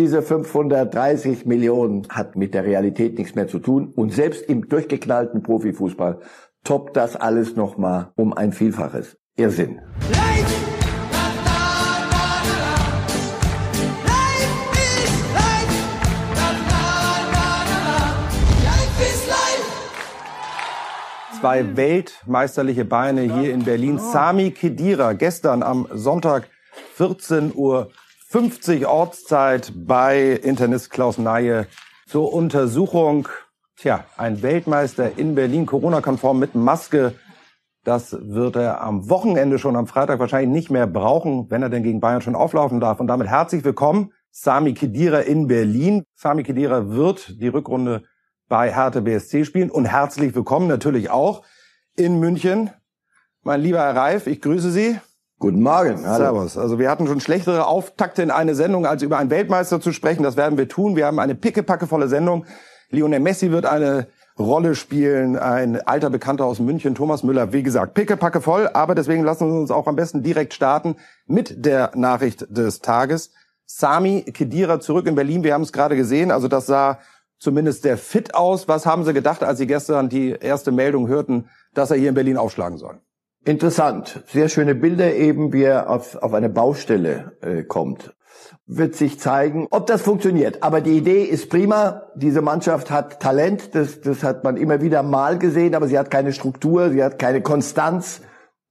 Diese 0.00 0.22
530 0.22 1.44
Millionen 1.44 2.08
hat 2.08 2.34
mit 2.34 2.54
der 2.54 2.64
Realität 2.64 3.18
nichts 3.18 3.34
mehr 3.34 3.48
zu 3.48 3.58
tun. 3.58 3.92
Und 3.94 4.14
selbst 4.14 4.48
im 4.48 4.66
durchgeknallten 4.66 5.42
Profifußball 5.42 6.20
toppt 6.64 6.96
das 6.96 7.16
alles 7.16 7.54
nochmal 7.54 8.10
um 8.16 8.32
ein 8.32 8.54
Vielfaches. 8.54 9.18
Irrsinn. 9.36 9.78
Zwei 21.40 21.76
weltmeisterliche 21.76 22.86
Beine 22.86 23.20
hier 23.20 23.52
in 23.52 23.64
Berlin. 23.64 23.98
Sami 23.98 24.52
Kedira 24.52 25.12
gestern 25.12 25.62
am 25.62 25.86
Sonntag 25.92 26.48
14 26.94 27.52
Uhr 27.54 27.90
50 28.30 28.86
Ortszeit 28.86 29.72
bei 29.74 30.30
Internist 30.30 30.90
Klaus 30.90 31.18
Neie 31.18 31.66
zur 32.06 32.32
Untersuchung. 32.32 33.26
Tja, 33.74 34.04
ein 34.16 34.40
Weltmeister 34.40 35.18
in 35.18 35.34
Berlin, 35.34 35.66
Corona-konform 35.66 36.38
mit 36.38 36.54
Maske. 36.54 37.16
Das 37.82 38.16
wird 38.20 38.54
er 38.54 38.82
am 38.82 39.10
Wochenende 39.10 39.58
schon 39.58 39.74
am 39.74 39.88
Freitag 39.88 40.20
wahrscheinlich 40.20 40.50
nicht 40.50 40.70
mehr 40.70 40.86
brauchen, 40.86 41.50
wenn 41.50 41.60
er 41.64 41.70
denn 41.70 41.82
gegen 41.82 41.98
Bayern 41.98 42.22
schon 42.22 42.36
auflaufen 42.36 42.78
darf. 42.78 43.00
Und 43.00 43.08
damit 43.08 43.26
herzlich 43.26 43.64
willkommen, 43.64 44.12
Sami 44.30 44.74
Kedira 44.74 45.18
in 45.18 45.48
Berlin. 45.48 46.04
Sami 46.14 46.44
Kedira 46.44 46.88
wird 46.88 47.40
die 47.40 47.48
Rückrunde 47.48 48.04
bei 48.48 48.72
Hertha 48.72 49.00
BSC 49.00 49.44
spielen. 49.44 49.72
Und 49.72 49.86
herzlich 49.86 50.36
willkommen 50.36 50.68
natürlich 50.68 51.10
auch 51.10 51.42
in 51.96 52.20
München. 52.20 52.70
Mein 53.42 53.60
lieber 53.60 53.80
Herr 53.80 53.96
Reif, 53.96 54.28
ich 54.28 54.40
grüße 54.40 54.70
Sie. 54.70 55.00
Guten 55.40 55.62
Morgen. 55.62 56.06
Hallo. 56.06 56.18
Servus. 56.18 56.58
Also 56.58 56.78
wir 56.78 56.90
hatten 56.90 57.06
schon 57.06 57.18
schlechtere 57.18 57.66
Auftakte 57.66 58.22
in 58.22 58.30
eine 58.30 58.54
Sendung, 58.54 58.84
als 58.84 59.02
über 59.02 59.16
einen 59.16 59.30
Weltmeister 59.30 59.80
zu 59.80 59.90
sprechen. 59.90 60.22
Das 60.22 60.36
werden 60.36 60.58
wir 60.58 60.68
tun. 60.68 60.96
Wir 60.96 61.06
haben 61.06 61.18
eine 61.18 61.34
pickepackevolle 61.34 62.08
Sendung. 62.08 62.44
Lionel 62.90 63.20
Messi 63.20 63.50
wird 63.50 63.64
eine 63.64 64.08
Rolle 64.38 64.74
spielen. 64.74 65.38
Ein 65.38 65.80
alter 65.80 66.10
Bekannter 66.10 66.44
aus 66.44 66.60
München, 66.60 66.94
Thomas 66.94 67.22
Müller. 67.22 67.54
Wie 67.54 67.62
gesagt, 67.62 67.94
pickepackevoll. 67.94 68.68
Aber 68.74 68.94
deswegen 68.94 69.24
lassen 69.24 69.50
wir 69.50 69.58
uns 69.58 69.70
auch 69.70 69.86
am 69.86 69.96
besten 69.96 70.22
direkt 70.22 70.52
starten 70.52 70.96
mit 71.26 71.64
der 71.64 71.92
Nachricht 71.94 72.46
des 72.50 72.80
Tages. 72.80 73.30
Sami 73.64 74.24
Kedira 74.34 74.78
zurück 74.78 75.06
in 75.06 75.14
Berlin. 75.14 75.42
Wir 75.42 75.54
haben 75.54 75.62
es 75.62 75.72
gerade 75.72 75.96
gesehen. 75.96 76.32
Also 76.32 76.48
das 76.48 76.66
sah 76.66 76.98
zumindest 77.38 77.80
sehr 77.80 77.96
fit 77.96 78.34
aus. 78.34 78.68
Was 78.68 78.84
haben 78.84 79.06
Sie 79.06 79.14
gedacht, 79.14 79.42
als 79.42 79.56
Sie 79.56 79.66
gestern 79.66 80.10
die 80.10 80.32
erste 80.38 80.70
Meldung 80.70 81.08
hörten, 81.08 81.48
dass 81.72 81.90
er 81.90 81.96
hier 81.96 82.10
in 82.10 82.14
Berlin 82.14 82.36
aufschlagen 82.36 82.76
soll? 82.76 83.00
Interessant. 83.44 84.22
Sehr 84.26 84.48
schöne 84.48 84.74
Bilder 84.74 85.14
eben, 85.14 85.52
wie 85.52 85.62
er 85.62 85.88
auf, 85.88 86.16
auf 86.16 86.34
eine 86.34 86.50
Baustelle 86.50 87.36
äh, 87.40 87.62
kommt. 87.62 88.14
Wird 88.66 88.94
sich 88.94 89.18
zeigen, 89.18 89.66
ob 89.70 89.86
das 89.86 90.02
funktioniert. 90.02 90.62
Aber 90.62 90.80
die 90.80 90.96
Idee 90.96 91.24
ist 91.24 91.48
prima. 91.48 92.02
Diese 92.14 92.42
Mannschaft 92.42 92.90
hat 92.90 93.20
Talent. 93.20 93.74
Das, 93.74 94.00
das 94.02 94.22
hat 94.22 94.44
man 94.44 94.56
immer 94.56 94.82
wieder 94.82 95.02
mal 95.02 95.38
gesehen. 95.38 95.74
Aber 95.74 95.88
sie 95.88 95.98
hat 95.98 96.10
keine 96.10 96.32
Struktur. 96.32 96.90
Sie 96.90 97.02
hat 97.02 97.18
keine 97.18 97.40
Konstanz. 97.40 98.20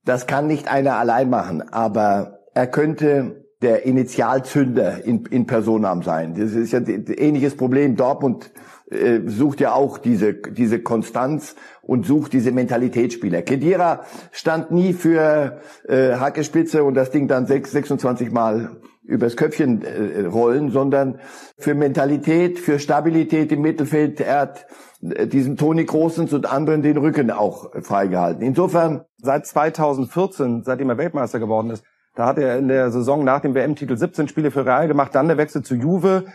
Das 0.06 0.28
kann 0.28 0.48
nicht 0.48 0.72
einer 0.72 0.98
allein 0.98 1.30
machen. 1.30 1.68
Aber 1.70 2.40
er 2.54 2.68
könnte 2.68 3.46
der 3.62 3.86
Initialzünder 3.86 5.04
in, 5.04 5.26
in 5.26 5.48
Personam 5.48 6.04
sein. 6.04 6.36
Das 6.36 6.54
ist 6.54 6.72
ja 6.72 6.80
ein 6.80 7.06
ähnliches 7.08 7.58
Problem. 7.58 7.96
Dortmund 7.96 8.52
äh, 8.92 9.22
sucht 9.26 9.60
ja 9.60 9.74
auch 9.74 9.98
diese, 9.98 10.34
diese 10.34 10.80
Konstanz 10.80 11.56
und 11.82 12.06
sucht 12.06 12.34
diese 12.34 12.52
Mentalitätsspieler. 12.52 13.42
Kedira 13.42 14.04
stand 14.32 14.72
nie 14.72 14.94
für 14.94 15.60
äh, 15.88 16.14
Hackespitze 16.14 16.84
und 16.84 16.96
das 16.96 17.12
Ding 17.12 17.28
dann 17.28 17.46
6, 17.46 17.72
26 17.72 18.32
Mal 18.32 18.72
übers 19.04 19.36
Köpfchen 19.36 19.84
äh, 19.84 20.26
rollen, 20.26 20.70
sondern 20.70 21.20
für 21.58 21.74
Mentalität, 21.74 22.60
für 22.60 22.80
Stabilität 22.80 23.52
im 23.52 23.62
Mittelfeld. 23.62 24.22
Er 24.22 24.42
hat 24.42 24.68
äh, 25.02 25.28
diesen 25.28 25.58
Toni 25.58 25.86
Großens 25.86 26.32
und 26.34 26.52
anderen 26.52 26.82
den 26.82 26.98
Rücken 26.98 27.32
auch 27.32 27.72
freigehalten. 27.82 28.44
Insofern. 28.44 29.06
Seit 29.22 29.46
2014, 29.46 30.64
seitdem 30.64 30.90
er 30.90 30.98
Weltmeister 30.98 31.40
geworden 31.40 31.72
ist, 31.72 31.84
da 32.16 32.26
hat 32.26 32.38
er 32.38 32.58
in 32.58 32.70
der 32.70 32.90
Saison 32.92 33.24
nach 33.26 33.42
dem 33.42 33.54
WM-Titel 33.54 33.98
17 33.98 34.30
Spiele 34.30 34.52
für 34.52 34.66
Real 34.66 34.88
gemacht, 34.88 35.14
dann 35.14 35.28
der 35.28 35.38
Wechsel 35.38 35.62
zu 35.62 35.76
Juve. 35.76 36.26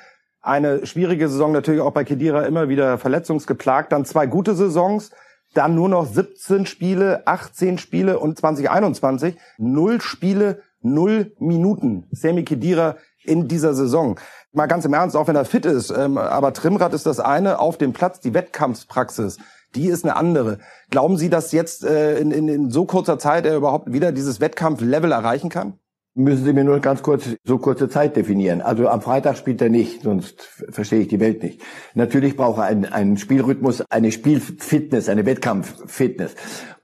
Eine 0.45 0.85
schwierige 0.85 1.31
Saison 1.31 1.53
natürlich 1.53 1.81
auch 1.81 1.93
bei 1.93 2.05
Kedira 2.05 2.43
immer 2.43 2.69
wieder 2.69 2.99
verletzungsgeplagt. 2.99 3.91
Dann 3.93 4.05
zwei 4.05 4.27
gute 4.27 4.55
Saisons, 4.55 5.11
dann 5.55 5.75
nur 5.75 5.89
noch 5.89 6.05
17 6.05 6.67
Spiele, 6.67 7.27
18 7.27 7.79
Spiele 7.79 8.19
und 8.19 8.39
2021 8.39 9.37
null 9.57 10.03
Spiele, 10.03 10.61
null 10.83 11.33
Minuten. 11.39 12.09
Semi 12.11 12.45
Kedira 12.45 12.97
in 13.25 13.49
dieser 13.49 13.73
Saison. 13.73 14.21
Mal 14.53 14.67
ganz 14.67 14.85
im 14.85 14.93
Ernst, 14.93 15.17
auch 15.17 15.29
wenn 15.29 15.37
er 15.37 15.47
fit 15.47 15.65
ist, 15.65 15.89
ähm, 15.89 16.19
aber 16.19 16.53
Trimrad 16.53 16.93
ist 16.93 17.07
das 17.07 17.21
eine, 17.21 17.59
auf 17.59 17.79
dem 17.79 17.95
Platz 17.95 18.21
die 18.21 18.35
Wettkampfpraxis, 18.35 19.39
die 19.75 19.89
ist 19.89 20.05
eine 20.05 20.15
andere. 20.15 20.59
Glauben 20.91 21.17
Sie, 21.17 21.31
dass 21.31 21.53
jetzt 21.53 21.85
äh, 21.85 22.19
in, 22.19 22.31
in, 22.33 22.49
in 22.49 22.71
so 22.71 22.85
kurzer 22.85 23.19
Zeit 23.19 23.47
er 23.47 23.57
überhaupt 23.57 23.91
wieder 23.95 24.13
dieses 24.13 24.43
Wettkampflevel 24.43 25.11
erreichen 25.11 25.49
kann? 25.49 25.79
Müssen 26.17 26.45
Sie 26.45 26.53
mir 26.53 26.63
nur 26.63 26.79
ganz 26.79 27.03
kurz 27.03 27.29
so 27.43 27.59
kurze 27.59 27.89
Zeit 27.89 28.15
definieren. 28.15 28.63
Also 28.63 28.89
am 28.89 29.03
Freitag 29.03 29.37
spielt 29.37 29.61
er 29.61 29.69
nicht, 29.69 30.03
sonst 30.03 30.43
verstehe 30.71 31.01
ich 31.01 31.09
die 31.09 31.19
Welt 31.19 31.43
nicht. 31.43 31.61
Natürlich 31.95 32.37
braucht 32.37 32.59
er 32.59 32.65
einen, 32.65 32.85
einen 32.85 33.17
Spielrhythmus, 33.17 33.81
eine 33.91 34.13
Spielfitness, 34.13 35.09
eine 35.09 35.27
Wettkampffitness. 35.27 36.37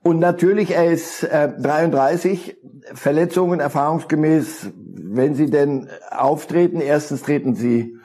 Und 0.03 0.19
natürlich, 0.19 0.71
er 0.71 0.91
ist 0.91 1.23
äh, 1.23 1.47
33, 1.47 2.57
Verletzungen 2.93 3.61
erfahrungsgemäß, 3.61 4.71
wenn 4.75 5.35
sie 5.35 5.49
denn 5.49 5.87
auftreten, 6.09 6.81
erstens 6.81 7.21
treten 7.21 7.55
sie 7.55 7.95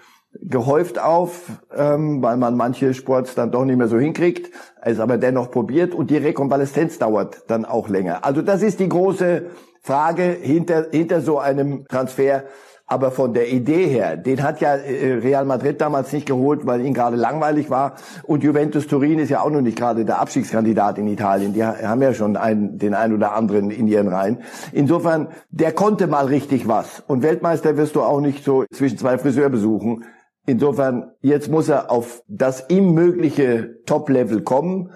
gehäuft 0.43 0.99
auf, 0.99 1.51
ähm, 1.75 2.23
weil 2.23 2.37
man 2.37 2.57
manche 2.57 2.95
Sports 2.95 3.35
dann 3.35 3.51
doch 3.51 3.65
nicht 3.65 3.77
mehr 3.77 3.89
so 3.89 3.99
hinkriegt, 3.99 4.51
es 4.83 5.01
aber 5.01 5.19
dennoch 5.19 5.51
probiert 5.51 5.95
und 5.95 6.11
die 6.11 6.17
Rekonvaleszenz 6.17 6.99
dauert 6.99 7.51
dann 7.51 7.65
auch 7.65 7.89
länger. 7.89 8.25
Also 8.25 8.43
das 8.43 8.63
ist 8.63 8.81
die 8.81 8.89
große 8.89 9.47
Frage 9.81 10.23
hinter, 10.23 10.87
hinter 10.91 11.21
so 11.21 11.39
einem 11.39 11.87
Transfer. 11.89 12.45
Aber 12.89 13.11
von 13.11 13.35
der 13.35 13.49
Idee 13.51 13.87
her, 13.87 14.17
den 14.17 14.45
hat 14.45 14.61
ja 14.61 14.77
äh, 14.77 15.15
Real 15.15 15.45
Madrid 15.45 15.81
damals 15.81 16.13
nicht 16.13 16.25
geholt, 16.25 16.67
weil 16.67 16.87
ihn 16.87 16.95
gerade 16.95 17.17
langweilig 17.17 17.69
war. 17.69 17.97
Und 18.23 18.45
Juventus 18.45 18.87
Turin 18.87 19.19
ist 19.19 19.29
ja 19.29 19.41
auch 19.41 19.51
noch 19.51 19.61
nicht 19.61 19.77
gerade 19.77 20.05
der 20.05 20.21
Abstiegskandidat 20.21 20.97
in 20.99 21.09
Italien. 21.09 21.53
Die 21.53 21.65
haben 21.65 22.01
ja 22.01 22.15
schon 22.15 22.37
einen, 22.37 22.79
den 22.79 22.95
einen 22.95 23.13
oder 23.13 23.33
anderen 23.33 23.73
in 23.73 23.89
ihren 23.89 24.07
Reihen. 24.07 24.39
Insofern, 24.71 25.29
der 25.51 25.73
konnte 25.73 26.07
mal 26.07 26.27
richtig 26.27 26.69
was. 26.69 27.03
Und 27.09 27.25
Weltmeister 27.25 27.77
wirst 27.77 27.97
du 27.97 28.03
auch 28.03 28.21
nicht 28.21 28.45
so 28.45 28.65
zwischen 28.73 28.99
zwei 28.99 29.19
Friseurbesuchen 29.19 30.05
Insofern, 30.47 31.11
jetzt 31.21 31.51
muss 31.51 31.69
er 31.69 31.91
auf 31.91 32.23
das 32.29 32.71
ihm 32.71 32.95
mögliche 32.95 33.83
Top-Level 33.85 34.43
kommen 34.43 34.93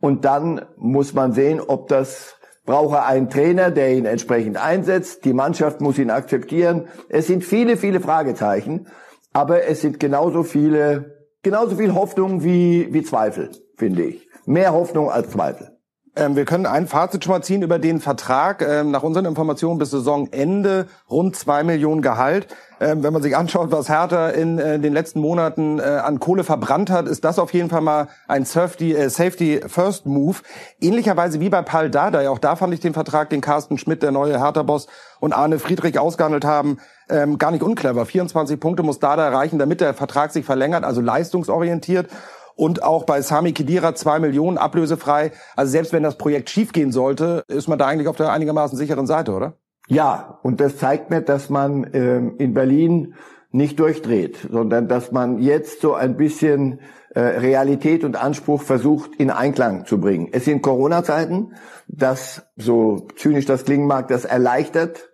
und 0.00 0.24
dann 0.24 0.62
muss 0.76 1.12
man 1.12 1.32
sehen, 1.32 1.60
ob 1.60 1.88
das 1.88 2.36
braucht 2.64 2.94
er 2.94 3.06
einen 3.06 3.28
Trainer, 3.28 3.70
der 3.70 3.94
ihn 3.94 4.06
entsprechend 4.06 4.56
einsetzt. 4.56 5.24
Die 5.26 5.34
Mannschaft 5.34 5.82
muss 5.82 5.98
ihn 5.98 6.10
akzeptieren. 6.10 6.88
Es 7.10 7.26
sind 7.26 7.44
viele, 7.44 7.76
viele 7.76 8.00
Fragezeichen, 8.00 8.86
aber 9.34 9.64
es 9.66 9.82
sind 9.82 10.00
genauso 10.00 10.42
viele, 10.42 11.28
genauso 11.42 11.76
viel 11.76 11.94
Hoffnung 11.94 12.42
wie, 12.42 12.88
wie 12.92 13.02
Zweifel, 13.02 13.50
finde 13.76 14.04
ich. 14.04 14.28
Mehr 14.46 14.72
Hoffnung 14.72 15.10
als 15.10 15.30
Zweifel. 15.30 15.73
Ähm, 16.16 16.36
wir 16.36 16.44
können 16.44 16.66
ein 16.66 16.86
Fazit 16.86 17.24
schon 17.24 17.32
mal 17.32 17.42
ziehen 17.42 17.62
über 17.62 17.78
den 17.78 18.00
Vertrag. 18.00 18.62
Ähm, 18.62 18.90
nach 18.92 19.02
unseren 19.02 19.24
Informationen 19.24 19.78
bis 19.78 19.90
Saisonende 19.90 20.86
rund 21.10 21.34
zwei 21.34 21.64
Millionen 21.64 22.02
Gehalt. 22.02 22.46
Ähm, 22.80 23.02
wenn 23.02 23.12
man 23.12 23.22
sich 23.22 23.36
anschaut, 23.36 23.72
was 23.72 23.88
Hertha 23.88 24.28
in 24.28 24.58
äh, 24.58 24.78
den 24.78 24.92
letzten 24.92 25.20
Monaten 25.20 25.80
äh, 25.80 25.82
an 25.82 26.20
Kohle 26.20 26.44
verbrannt 26.44 26.90
hat, 26.90 27.08
ist 27.08 27.24
das 27.24 27.38
auf 27.38 27.52
jeden 27.52 27.68
Fall 27.68 27.80
mal 27.80 28.08
ein 28.28 28.44
Safety, 28.44 28.94
äh, 28.94 29.10
Safety 29.10 29.60
First 29.66 30.06
Move. 30.06 30.38
Ähnlicherweise 30.80 31.40
wie 31.40 31.48
bei 31.48 31.62
Paul 31.62 31.90
Dardai. 31.90 32.28
Auch 32.28 32.38
da 32.38 32.54
fand 32.54 32.74
ich 32.74 32.80
den 32.80 32.94
Vertrag, 32.94 33.30
den 33.30 33.40
Carsten 33.40 33.78
Schmidt, 33.78 34.02
der 34.02 34.12
neue 34.12 34.38
Hertha-Boss, 34.38 34.86
und 35.20 35.32
Arne 35.32 35.58
Friedrich 35.58 35.98
ausgehandelt 35.98 36.44
haben, 36.44 36.78
ähm, 37.08 37.38
gar 37.38 37.50
nicht 37.50 37.62
unclever. 37.62 38.04
24 38.04 38.60
Punkte 38.60 38.82
muss 38.82 38.98
Dardai 38.98 39.24
erreichen, 39.24 39.58
damit 39.58 39.80
der 39.80 39.94
Vertrag 39.94 40.32
sich 40.32 40.44
verlängert, 40.44 40.84
also 40.84 41.00
leistungsorientiert 41.00 42.08
und 42.56 42.82
auch 42.82 43.04
bei 43.04 43.20
Sami 43.22 43.52
Kedira 43.52 43.94
zwei 43.94 44.18
Millionen 44.18 44.58
ablösefrei. 44.58 45.32
Also 45.56 45.72
selbst 45.72 45.92
wenn 45.92 46.02
das 46.02 46.16
Projekt 46.16 46.50
schiefgehen 46.50 46.92
sollte, 46.92 47.44
ist 47.48 47.68
man 47.68 47.78
da 47.78 47.86
eigentlich 47.86 48.08
auf 48.08 48.16
der 48.16 48.30
einigermaßen 48.32 48.76
sicheren 48.78 49.06
Seite, 49.06 49.32
oder? 49.32 49.54
Ja, 49.88 50.38
und 50.42 50.60
das 50.60 50.78
zeigt 50.78 51.10
mir, 51.10 51.20
dass 51.20 51.50
man 51.50 51.90
ähm, 51.92 52.36
in 52.38 52.54
Berlin 52.54 53.14
nicht 53.50 53.78
durchdreht, 53.78 54.48
sondern 54.50 54.88
dass 54.88 55.12
man 55.12 55.38
jetzt 55.38 55.80
so 55.80 55.94
ein 55.94 56.16
bisschen 56.16 56.80
äh, 57.10 57.20
Realität 57.20 58.02
und 58.02 58.16
Anspruch 58.16 58.62
versucht 58.62 59.14
in 59.16 59.30
Einklang 59.30 59.84
zu 59.84 60.00
bringen. 60.00 60.28
Es 60.32 60.44
sind 60.44 60.62
Corona-Zeiten, 60.62 61.52
das, 61.86 62.42
so 62.56 63.06
zynisch 63.16 63.46
das 63.46 63.64
klingen 63.64 63.86
mag, 63.86 64.08
das 64.08 64.24
erleichtert 64.24 65.10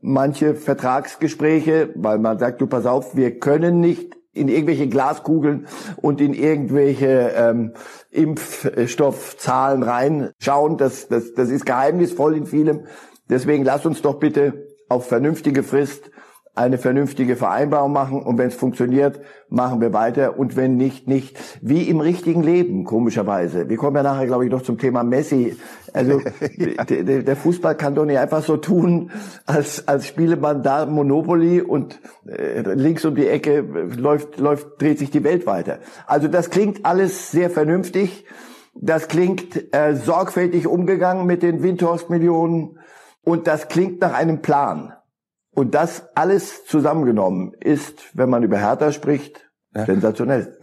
manche 0.00 0.54
Vertragsgespräche, 0.54 1.90
weil 1.94 2.18
man 2.18 2.38
sagt, 2.38 2.60
du 2.60 2.66
pass 2.66 2.86
auf, 2.86 3.16
wir 3.16 3.38
können 3.38 3.80
nicht 3.80 4.16
in 4.32 4.48
irgendwelche 4.48 4.88
Glaskugeln 4.88 5.66
und 5.96 6.20
in 6.20 6.32
irgendwelche 6.34 7.32
ähm, 7.36 7.72
Impfstoffzahlen 8.10 9.82
reinschauen. 9.82 10.78
Das, 10.78 11.08
das, 11.08 11.34
das 11.34 11.50
ist 11.50 11.66
geheimnisvoll 11.66 12.36
in 12.36 12.46
vielem. 12.46 12.86
Deswegen 13.28 13.64
lasst 13.64 13.86
uns 13.86 14.02
doch 14.02 14.18
bitte 14.18 14.68
auf 14.88 15.06
vernünftige 15.06 15.62
Frist 15.62 16.10
eine 16.54 16.76
vernünftige 16.76 17.36
Vereinbarung 17.36 17.92
machen 17.92 18.22
und 18.22 18.36
wenn 18.36 18.48
es 18.48 18.54
funktioniert, 18.54 19.20
machen 19.48 19.80
wir 19.80 19.94
weiter 19.94 20.38
und 20.38 20.54
wenn 20.54 20.76
nicht, 20.76 21.08
nicht. 21.08 21.38
Wie 21.62 21.88
im 21.88 22.00
richtigen 22.00 22.42
Leben, 22.42 22.84
komischerweise. 22.84 23.70
Wir 23.70 23.78
kommen 23.78 23.96
ja 23.96 24.02
nachher, 24.02 24.26
glaube 24.26 24.44
ich, 24.44 24.50
noch 24.50 24.60
zum 24.60 24.76
Thema 24.76 25.02
Messi. 25.02 25.56
Also 25.94 26.20
ja. 26.58 26.84
der, 26.84 27.22
der, 27.22 27.36
Fußball 27.36 27.74
kann 27.74 27.94
doch 27.94 28.04
nicht 28.04 28.18
einfach 28.18 28.42
so 28.42 28.58
tun, 28.58 29.10
als, 29.46 29.88
als 29.88 30.06
spiele 30.06 30.36
man 30.36 30.62
da 30.62 30.84
Monopoly 30.84 31.62
und 31.62 32.00
äh, 32.26 32.60
links 32.74 33.04
um 33.06 33.14
die 33.14 33.28
Ecke 33.28 33.60
läuft, 33.96 34.38
läuft, 34.38 34.80
dreht 34.80 34.98
sich 34.98 35.10
die 35.10 35.24
Welt 35.24 35.46
weiter. 35.46 35.78
Also 36.06 36.28
das 36.28 36.50
klingt 36.50 36.84
alles 36.84 37.30
sehr 37.30 37.48
vernünftig. 37.48 38.26
Das 38.74 39.08
klingt 39.08 39.74
äh, 39.74 39.94
sorgfältig 39.94 40.66
umgegangen 40.66 41.26
mit 41.26 41.42
den 41.42 41.62
Windhorst-Millionen 41.62 42.78
und 43.22 43.46
das 43.46 43.68
klingt 43.68 44.00
nach 44.02 44.12
einem 44.12 44.42
Plan. 44.42 44.92
Und 45.54 45.74
das 45.74 46.08
alles 46.14 46.64
zusammengenommen 46.64 47.52
ist, 47.60 48.10
wenn 48.14 48.30
man 48.30 48.42
über 48.42 48.58
Hertha 48.58 48.90
spricht, 48.90 49.52
ja. 49.74 49.86
Sensationell. 49.86 50.58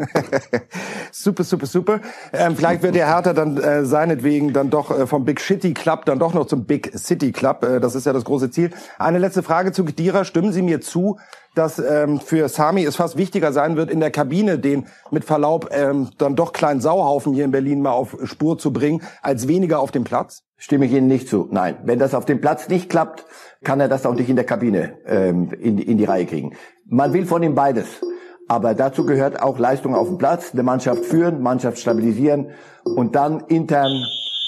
super, 1.11 1.43
super, 1.43 1.65
super. 1.65 1.99
Ähm, 2.31 2.55
vielleicht 2.55 2.83
wird 2.83 2.93
der 2.93 3.07
Hertha 3.07 3.33
dann 3.33 3.57
äh, 3.57 3.83
seinetwegen 3.83 4.53
dann 4.53 4.69
doch 4.69 4.91
äh, 4.91 5.07
vom 5.07 5.25
Big 5.25 5.41
Shitty 5.41 5.73
Club 5.73 6.05
dann 6.05 6.19
doch 6.19 6.35
noch 6.35 6.45
zum 6.45 6.65
Big 6.65 6.91
City 6.95 7.31
Club. 7.31 7.63
Äh, 7.63 7.79
das 7.79 7.95
ist 7.95 8.05
ja 8.05 8.13
das 8.13 8.23
große 8.23 8.51
Ziel. 8.51 8.69
Eine 8.99 9.17
letzte 9.17 9.41
Frage 9.41 9.71
zu 9.71 9.83
Gedira. 9.83 10.25
Stimmen 10.25 10.51
Sie 10.51 10.61
mir 10.61 10.79
zu, 10.79 11.17
dass 11.55 11.79
ähm, 11.79 12.19
für 12.19 12.49
Sami 12.49 12.85
es 12.85 12.97
fast 12.97 13.17
wichtiger 13.17 13.51
sein 13.51 13.77
wird, 13.77 13.89
in 13.89 13.99
der 13.99 14.11
Kabine 14.11 14.59
den 14.59 14.85
mit 15.09 15.25
Verlaub 15.25 15.69
ähm, 15.71 16.09
dann 16.19 16.35
doch 16.35 16.53
kleinen 16.53 16.79
Sauhaufen 16.79 17.33
hier 17.33 17.45
in 17.45 17.51
Berlin 17.51 17.81
mal 17.81 17.91
auf 17.91 18.15
Spur 18.25 18.59
zu 18.59 18.71
bringen, 18.71 19.01
als 19.23 19.47
weniger 19.47 19.79
auf 19.79 19.89
dem 19.89 20.03
Platz? 20.03 20.43
Stimme 20.55 20.85
ich 20.85 20.91
Ihnen 20.91 21.07
nicht 21.07 21.29
zu. 21.29 21.47
Nein, 21.49 21.77
wenn 21.83 21.97
das 21.97 22.13
auf 22.13 22.25
dem 22.25 22.41
Platz 22.41 22.67
nicht 22.67 22.89
klappt, 22.89 23.25
kann 23.63 23.79
er 23.79 23.87
das 23.87 24.05
auch 24.05 24.13
nicht 24.13 24.29
in 24.29 24.35
der 24.35 24.45
Kabine 24.45 24.97
ähm, 25.05 25.51
in, 25.51 25.77
in 25.77 25.97
die 25.97 26.05
Reihe 26.05 26.25
kriegen. 26.25 26.55
Man 26.85 27.13
will 27.13 27.25
von 27.25 27.43
ihm 27.43 27.55
beides. 27.55 28.01
Aber 28.47 28.73
dazu 28.73 29.05
gehört 29.05 29.41
auch 29.41 29.59
Leistung 29.59 29.93
auf 29.93 30.07
dem 30.07 30.17
Platz, 30.17 30.53
eine 30.53 30.63
Mannschaft 30.63 31.05
führen, 31.05 31.41
Mannschaft 31.41 31.77
stabilisieren 31.77 32.49
und 32.83 33.15
dann 33.15 33.41
intern 33.41 33.91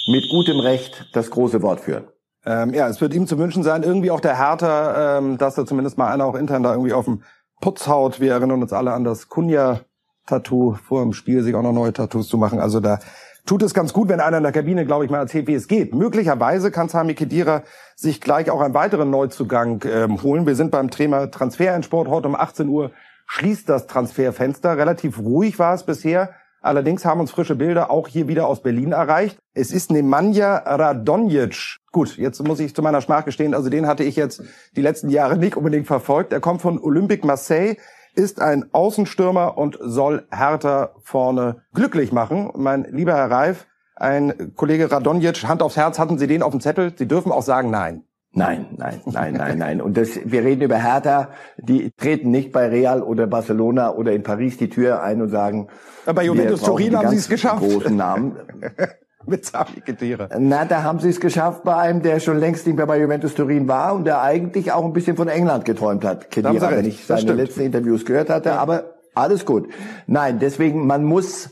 mit 0.07 0.27
gutem 0.31 0.59
Recht 0.59 1.07
das 1.13 1.29
große 1.29 1.61
Wort 1.61 1.81
führen. 1.81 2.05
Ähm, 2.43 2.73
ja, 2.73 2.87
es 2.87 2.99
wird 2.99 3.13
ihm 3.13 3.27
zu 3.27 3.37
wünschen 3.37 3.61
sein, 3.61 3.83
irgendwie 3.83 4.09
auch 4.09 4.19
der 4.19 4.37
Härter, 4.37 5.19
ähm, 5.19 5.37
dass 5.37 5.53
da 5.53 5.67
zumindest 5.67 5.99
mal 5.99 6.11
einer 6.11 6.25
auch 6.25 6.33
intern 6.33 6.63
da 6.63 6.71
irgendwie 6.71 6.93
auf 6.93 7.05
dem 7.05 7.21
Putz 7.59 7.87
haut. 7.87 8.19
Wir 8.19 8.31
erinnern 8.31 8.63
uns 8.63 8.73
alle 8.73 8.93
an 8.93 9.03
das 9.03 9.29
Kunja-Tattoo 9.29 10.73
vor 10.83 11.03
dem 11.03 11.13
Spiel, 11.13 11.43
sich 11.43 11.53
auch 11.53 11.61
noch 11.61 11.71
neue 11.71 11.93
Tattoos 11.93 12.27
zu 12.27 12.37
machen. 12.37 12.59
Also 12.59 12.79
da 12.79 12.99
tut 13.45 13.63
es 13.63 13.73
ganz 13.73 13.93
gut, 13.93 14.09
wenn 14.09 14.19
einer 14.19 14.37
in 14.37 14.43
der 14.43 14.51
Kabine, 14.51 14.85
glaube 14.85 15.05
ich, 15.05 15.11
mal 15.11 15.19
erzählt, 15.19 15.47
wie 15.47 15.53
es 15.53 15.67
geht. 15.67 15.93
Möglicherweise 15.93 16.71
kann 16.71 16.89
Sami 16.89 17.13
Kedira 17.13 17.63
sich 17.95 18.21
gleich 18.21 18.49
auch 18.49 18.61
einen 18.61 18.73
weiteren 18.73 19.09
Neuzugang 19.09 19.83
ähm, 19.85 20.21
holen. 20.21 20.45
Wir 20.45 20.55
sind 20.55 20.71
beim 20.71 20.89
Thema 20.89 21.29
Transfer 21.31 21.75
in 21.75 21.83
Sport 21.83 22.07
heute 22.07 22.27
um 22.27 22.35
18 22.35 22.67
Uhr 22.67 22.91
schließt 23.31 23.69
das 23.69 23.87
Transferfenster. 23.87 24.77
Relativ 24.77 25.19
ruhig 25.19 25.57
war 25.57 25.73
es 25.73 25.83
bisher. 25.83 26.31
Allerdings 26.61 27.05
haben 27.05 27.21
uns 27.21 27.31
frische 27.31 27.55
Bilder 27.55 27.89
auch 27.89 28.07
hier 28.07 28.27
wieder 28.27 28.45
aus 28.45 28.61
Berlin 28.61 28.91
erreicht. 28.91 29.39
Es 29.53 29.71
ist 29.71 29.89
Nemanja 29.89 30.57
Radonjic. 30.57 31.77
Gut, 31.91 32.17
jetzt 32.17 32.45
muss 32.45 32.59
ich 32.59 32.75
zu 32.75 32.81
meiner 32.81 33.01
Schmach 33.01 33.25
gestehen, 33.25 33.55
also 33.55 33.69
den 33.69 33.87
hatte 33.87 34.03
ich 34.03 34.15
jetzt 34.15 34.43
die 34.75 34.81
letzten 34.81 35.09
Jahre 35.09 35.37
nicht 35.37 35.57
unbedingt 35.57 35.87
verfolgt. 35.87 36.33
Er 36.33 36.39
kommt 36.39 36.61
von 36.61 36.79
Olympique 36.79 37.25
Marseille, 37.25 37.77
ist 38.15 38.41
ein 38.41 38.65
Außenstürmer 38.73 39.57
und 39.57 39.77
soll 39.81 40.27
Hertha 40.31 40.91
vorne 41.01 41.63
glücklich 41.73 42.11
machen. 42.11 42.51
Mein 42.55 42.85
lieber 42.91 43.13
Herr 43.13 43.31
Reif, 43.31 43.67
ein 43.95 44.53
Kollege 44.55 44.91
Radonjic, 44.91 45.47
Hand 45.47 45.61
aufs 45.61 45.77
Herz, 45.77 45.99
hatten 45.99 46.17
Sie 46.17 46.27
den 46.27 46.43
auf 46.43 46.51
dem 46.51 46.61
Zettel? 46.61 46.93
Sie 46.95 47.07
dürfen 47.07 47.31
auch 47.31 47.43
sagen 47.43 47.69
nein. 47.69 48.03
Nein, 48.33 48.67
nein, 48.77 49.01
nein, 49.05 49.33
nein, 49.33 49.57
nein. 49.57 49.81
Und 49.81 49.97
das, 49.97 50.17
wir 50.23 50.43
reden 50.43 50.61
über 50.61 50.77
Hertha, 50.77 51.31
die 51.57 51.91
treten 51.91 52.31
nicht 52.31 52.53
bei 52.53 52.67
Real 52.69 53.03
oder 53.03 53.27
Barcelona 53.27 53.93
oder 53.93 54.13
in 54.13 54.23
Paris 54.23 54.55
die 54.55 54.69
Tür 54.69 55.03
ein 55.03 55.21
und 55.21 55.29
sagen, 55.29 55.67
Aber 56.05 56.15
bei 56.15 56.25
Juventus 56.25 56.61
Turin 56.61 56.95
haben 56.95 57.09
sie 57.09 57.17
es 57.17 57.27
geschafft. 57.27 57.61
Großen 57.61 57.95
Namen. 57.95 58.37
Mit 59.25 59.45
Sami 59.45 59.81
Khedira. 59.85 60.29
Na, 60.39 60.65
da 60.65 60.83
haben 60.83 60.99
sie 60.99 61.09
es 61.09 61.19
geschafft 61.19 61.63
bei 61.63 61.75
einem, 61.75 62.01
der 62.01 62.19
schon 62.19 62.37
längst 62.39 62.65
nicht 62.65 62.75
mehr 62.75 62.87
bei 62.87 62.99
Juventus 62.99 63.35
Turin 63.35 63.67
war 63.67 63.93
und 63.95 64.05
der 64.05 64.21
eigentlich 64.21 64.71
auch 64.71 64.85
ein 64.85 64.93
bisschen 64.93 65.15
von 65.15 65.27
England 65.27 65.65
geträumt 65.65 66.03
hat, 66.03 66.31
Khedira, 66.31 66.71
wenn 66.71 66.85
ich 66.85 67.05
seine 67.05 67.33
letzten 67.33 67.61
Interviews 67.61 68.05
gehört 68.05 68.29
hatte. 68.29 68.49
Ja. 68.49 68.57
Aber 68.57 68.95
alles 69.13 69.45
gut. 69.45 69.69
Nein, 70.07 70.39
deswegen, 70.39 70.87
man 70.87 71.03
muss 71.03 71.49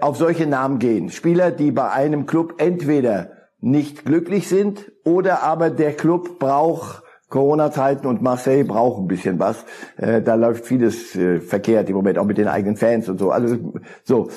auf 0.00 0.16
solche 0.16 0.46
Namen 0.46 0.78
gehen. 0.78 1.10
Spieler, 1.10 1.50
die 1.50 1.70
bei 1.70 1.90
einem 1.90 2.26
Club 2.26 2.54
entweder 2.58 3.30
nicht 3.60 4.04
glücklich 4.04 4.48
sind 4.48 4.90
oder 5.04 5.42
aber 5.42 5.70
der 5.70 5.92
Club 5.92 6.38
braucht 6.38 7.02
Corona-Zeiten 7.28 8.06
und 8.06 8.20
Marseille 8.20 8.64
braucht 8.64 9.00
ein 9.00 9.08
bisschen 9.08 9.38
was. 9.38 9.64
Äh, 9.96 10.20
da 10.20 10.34
läuft 10.34 10.66
vieles 10.66 11.16
äh, 11.16 11.40
verkehrt 11.40 11.88
im 11.88 11.94
Moment, 11.96 12.18
auch 12.18 12.26
mit 12.26 12.36
den 12.36 12.48
eigenen 12.48 12.76
Fans 12.76 13.08
und 13.08 13.18
so. 13.18 13.30
Also 13.30 13.56
so, 14.04 14.28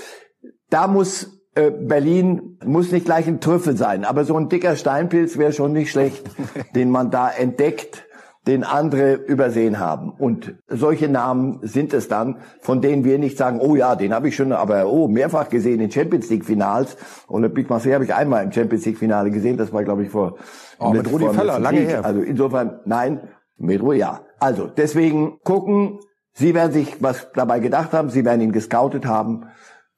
da 0.70 0.88
muss 0.88 1.35
äh, 1.56 1.72
Berlin 1.72 2.58
muss 2.64 2.92
nicht 2.92 3.06
gleich 3.06 3.28
ein 3.28 3.42
Trüffel 3.42 3.76
sein, 3.78 4.06
aber 4.06 4.26
so 4.26 4.38
ein 4.38 4.50
dicker 4.50 4.76
Steinpilz 4.76 5.38
wäre 5.38 5.54
schon 5.54 5.74
nicht 5.74 5.92
schlecht, 5.92 6.30
den 6.76 6.92
man 6.92 7.12
da 7.12 7.30
entdeckt 7.30 8.06
den 8.48 8.64
andere 8.64 9.14
übersehen 9.14 9.80
haben. 9.80 10.12
Und 10.12 10.56
solche 10.68 11.10
Namen 11.10 11.60
sind 11.64 11.94
es 11.94 12.08
dann, 12.08 12.38
von 12.62 12.80
denen 12.80 13.04
wir 13.04 13.18
nicht 13.18 13.38
sagen, 13.38 13.60
oh 13.60 13.76
ja, 13.76 13.96
den 13.96 14.14
habe 14.14 14.28
ich 14.28 14.36
schon, 14.36 14.52
aber 14.52 14.88
oh, 14.88 15.08
mehrfach 15.08 15.50
gesehen 15.50 15.80
in 15.80 15.90
Champions 15.90 16.30
League 16.30 16.46
Finals. 16.46 16.96
Und 17.28 17.52
Big 17.54 17.70
Marseille 17.70 17.96
habe 17.96 18.04
ich 18.04 18.14
einmal 18.14 18.44
im 18.44 18.52
Champions 18.52 18.86
League 18.86 19.00
Finale 19.00 19.32
gesehen, 19.32 19.58
das 19.58 19.74
war 19.74 19.84
glaube 19.84 20.04
ich 20.04 20.10
vor 20.10 20.36
oh, 20.80 20.92
mit 20.92 21.12
Rudi 21.12 21.28
Völler, 21.30 21.60
lange 21.60 21.80
her. 21.80 22.06
Also 22.06 22.22
insofern 22.22 22.82
nein, 22.86 23.30
mit 23.58 23.82
Rudi 23.82 24.00
ja. 24.00 24.22
Also 24.40 24.68
deswegen 24.68 25.40
gucken, 25.44 26.00
Sie 26.38 26.54
werden 26.54 26.74
sich 26.74 27.02
was 27.02 27.32
dabei 27.34 27.60
gedacht 27.60 27.94
haben, 27.94 28.10
Sie 28.10 28.26
werden 28.26 28.42
ihn 28.42 28.52
gescoutet 28.52 29.06
haben. 29.06 29.46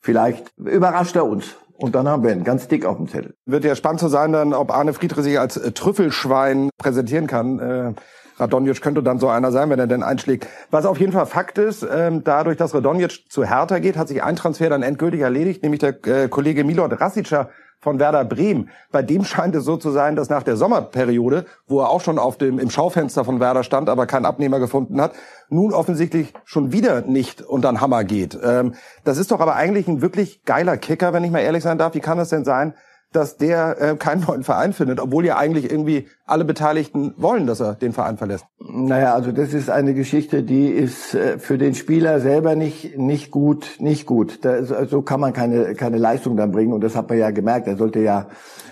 Vielleicht 0.07 0.53
überrascht 0.55 1.17
er 1.17 1.25
uns. 1.25 1.57
Und 1.73 1.93
dann 1.93 2.07
haben 2.07 2.23
wir 2.23 2.31
ihn 2.31 2.45
ganz 2.45 2.69
dick 2.69 2.85
auf 2.85 2.95
dem 2.95 3.09
Zettel. 3.09 3.35
Wird 3.45 3.65
ja 3.65 3.75
spannend 3.75 3.99
zu 3.99 4.07
sein, 4.07 4.31
dann, 4.31 4.53
ob 4.53 4.71
Arne 4.71 4.93
Friedrich 4.93 5.25
sich 5.25 5.37
als 5.37 5.55
Trüffelschwein 5.73 6.69
präsentieren 6.77 7.27
kann. 7.27 7.59
Äh 7.59 7.93
Radonjic 8.39 8.81
könnte 8.81 9.03
dann 9.03 9.19
so 9.19 9.27
einer 9.27 9.51
sein, 9.51 9.69
wenn 9.69 9.79
er 9.79 9.87
denn 9.87 10.03
einschlägt. 10.03 10.47
Was 10.71 10.85
auf 10.85 10.97
jeden 10.99 11.11
Fall 11.11 11.25
Fakt 11.25 11.57
ist, 11.57 11.85
ähm, 11.91 12.23
dadurch, 12.23 12.55
dass 12.55 12.73
Radonjic 12.73 13.29
zu 13.29 13.43
Hertha 13.43 13.79
geht, 13.79 13.97
hat 13.97 14.07
sich 14.07 14.23
ein 14.23 14.37
Transfer 14.37 14.69
dann 14.69 14.81
endgültig 14.81 15.19
erledigt, 15.19 15.61
nämlich 15.61 15.79
der 15.81 15.97
äh, 16.05 16.29
Kollege 16.29 16.63
Milot 16.63 17.01
Rasica 17.01 17.49
von 17.79 17.99
Werder 17.99 18.25
Bremen. 18.25 18.69
Bei 18.91 19.01
dem 19.01 19.23
scheint 19.23 19.55
es 19.55 19.63
so 19.63 19.77
zu 19.77 19.91
sein, 19.91 20.15
dass 20.15 20.29
nach 20.29 20.43
der 20.43 20.57
Sommerperiode, 20.57 21.45
wo 21.67 21.81
er 21.81 21.89
auch 21.89 22.01
schon 22.01 22.19
auf 22.19 22.37
dem, 22.37 22.59
im 22.59 22.69
Schaufenster 22.69 23.23
von 23.23 23.39
Werder 23.39 23.63
stand, 23.63 23.89
aber 23.89 24.07
keinen 24.07 24.25
Abnehmer 24.25 24.59
gefunden 24.59 24.99
hat, 24.99 25.13
nun 25.49 25.73
offensichtlich 25.73 26.33
schon 26.43 26.71
wieder 26.71 27.01
nicht 27.01 27.41
unter 27.41 27.71
den 27.71 27.81
Hammer 27.81 28.03
geht. 28.03 28.37
Ähm, 28.43 28.73
das 29.03 29.17
ist 29.17 29.31
doch 29.31 29.39
aber 29.39 29.55
eigentlich 29.55 29.87
ein 29.87 30.01
wirklich 30.01 30.43
geiler 30.43 30.77
Kicker, 30.77 31.13
wenn 31.13 31.23
ich 31.23 31.31
mal 31.31 31.39
ehrlich 31.39 31.63
sein 31.63 31.77
darf. 31.77 31.93
Wie 31.93 31.99
kann 31.99 32.17
das 32.17 32.29
denn 32.29 32.45
sein, 32.45 32.73
dass 33.13 33.37
der 33.37 33.81
äh, 33.81 33.95
keinen 33.95 34.25
neuen 34.27 34.43
Verein 34.43 34.73
findet, 34.73 34.99
obwohl 34.99 35.25
ja 35.25 35.37
eigentlich 35.37 35.71
irgendwie 35.71 36.07
alle 36.25 36.45
Beteiligten 36.45 37.13
wollen, 37.17 37.47
dass 37.47 37.59
er 37.59 37.73
den 37.75 37.93
Verein 37.93 38.17
verlässt. 38.17 38.45
Naja, 38.59 39.13
also 39.13 39.31
das 39.31 39.53
ist 39.53 39.69
eine 39.69 39.93
Geschichte, 39.93 40.43
die 40.43 40.67
ist 40.67 41.15
äh, 41.15 41.39
für 41.39 41.57
den 41.57 41.73
Spieler 41.73 42.19
selber 42.19 42.55
nicht 42.55 42.97
nicht 42.97 43.31
gut, 43.31 43.77
nicht 43.79 44.05
gut. 44.05 44.39
Da, 44.43 44.63
so 44.63 45.01
kann 45.01 45.19
man 45.19 45.33
keine 45.33 45.73
keine 45.73 45.97
Leistung 45.97 46.35
dann 46.37 46.51
bringen 46.51 46.73
und 46.73 46.81
das 46.81 46.95
hat 46.95 47.09
man 47.09 47.17
ja 47.17 47.31
gemerkt. 47.31 47.67
Er 47.67 47.77
sollte 47.77 47.99
ja 47.99 48.27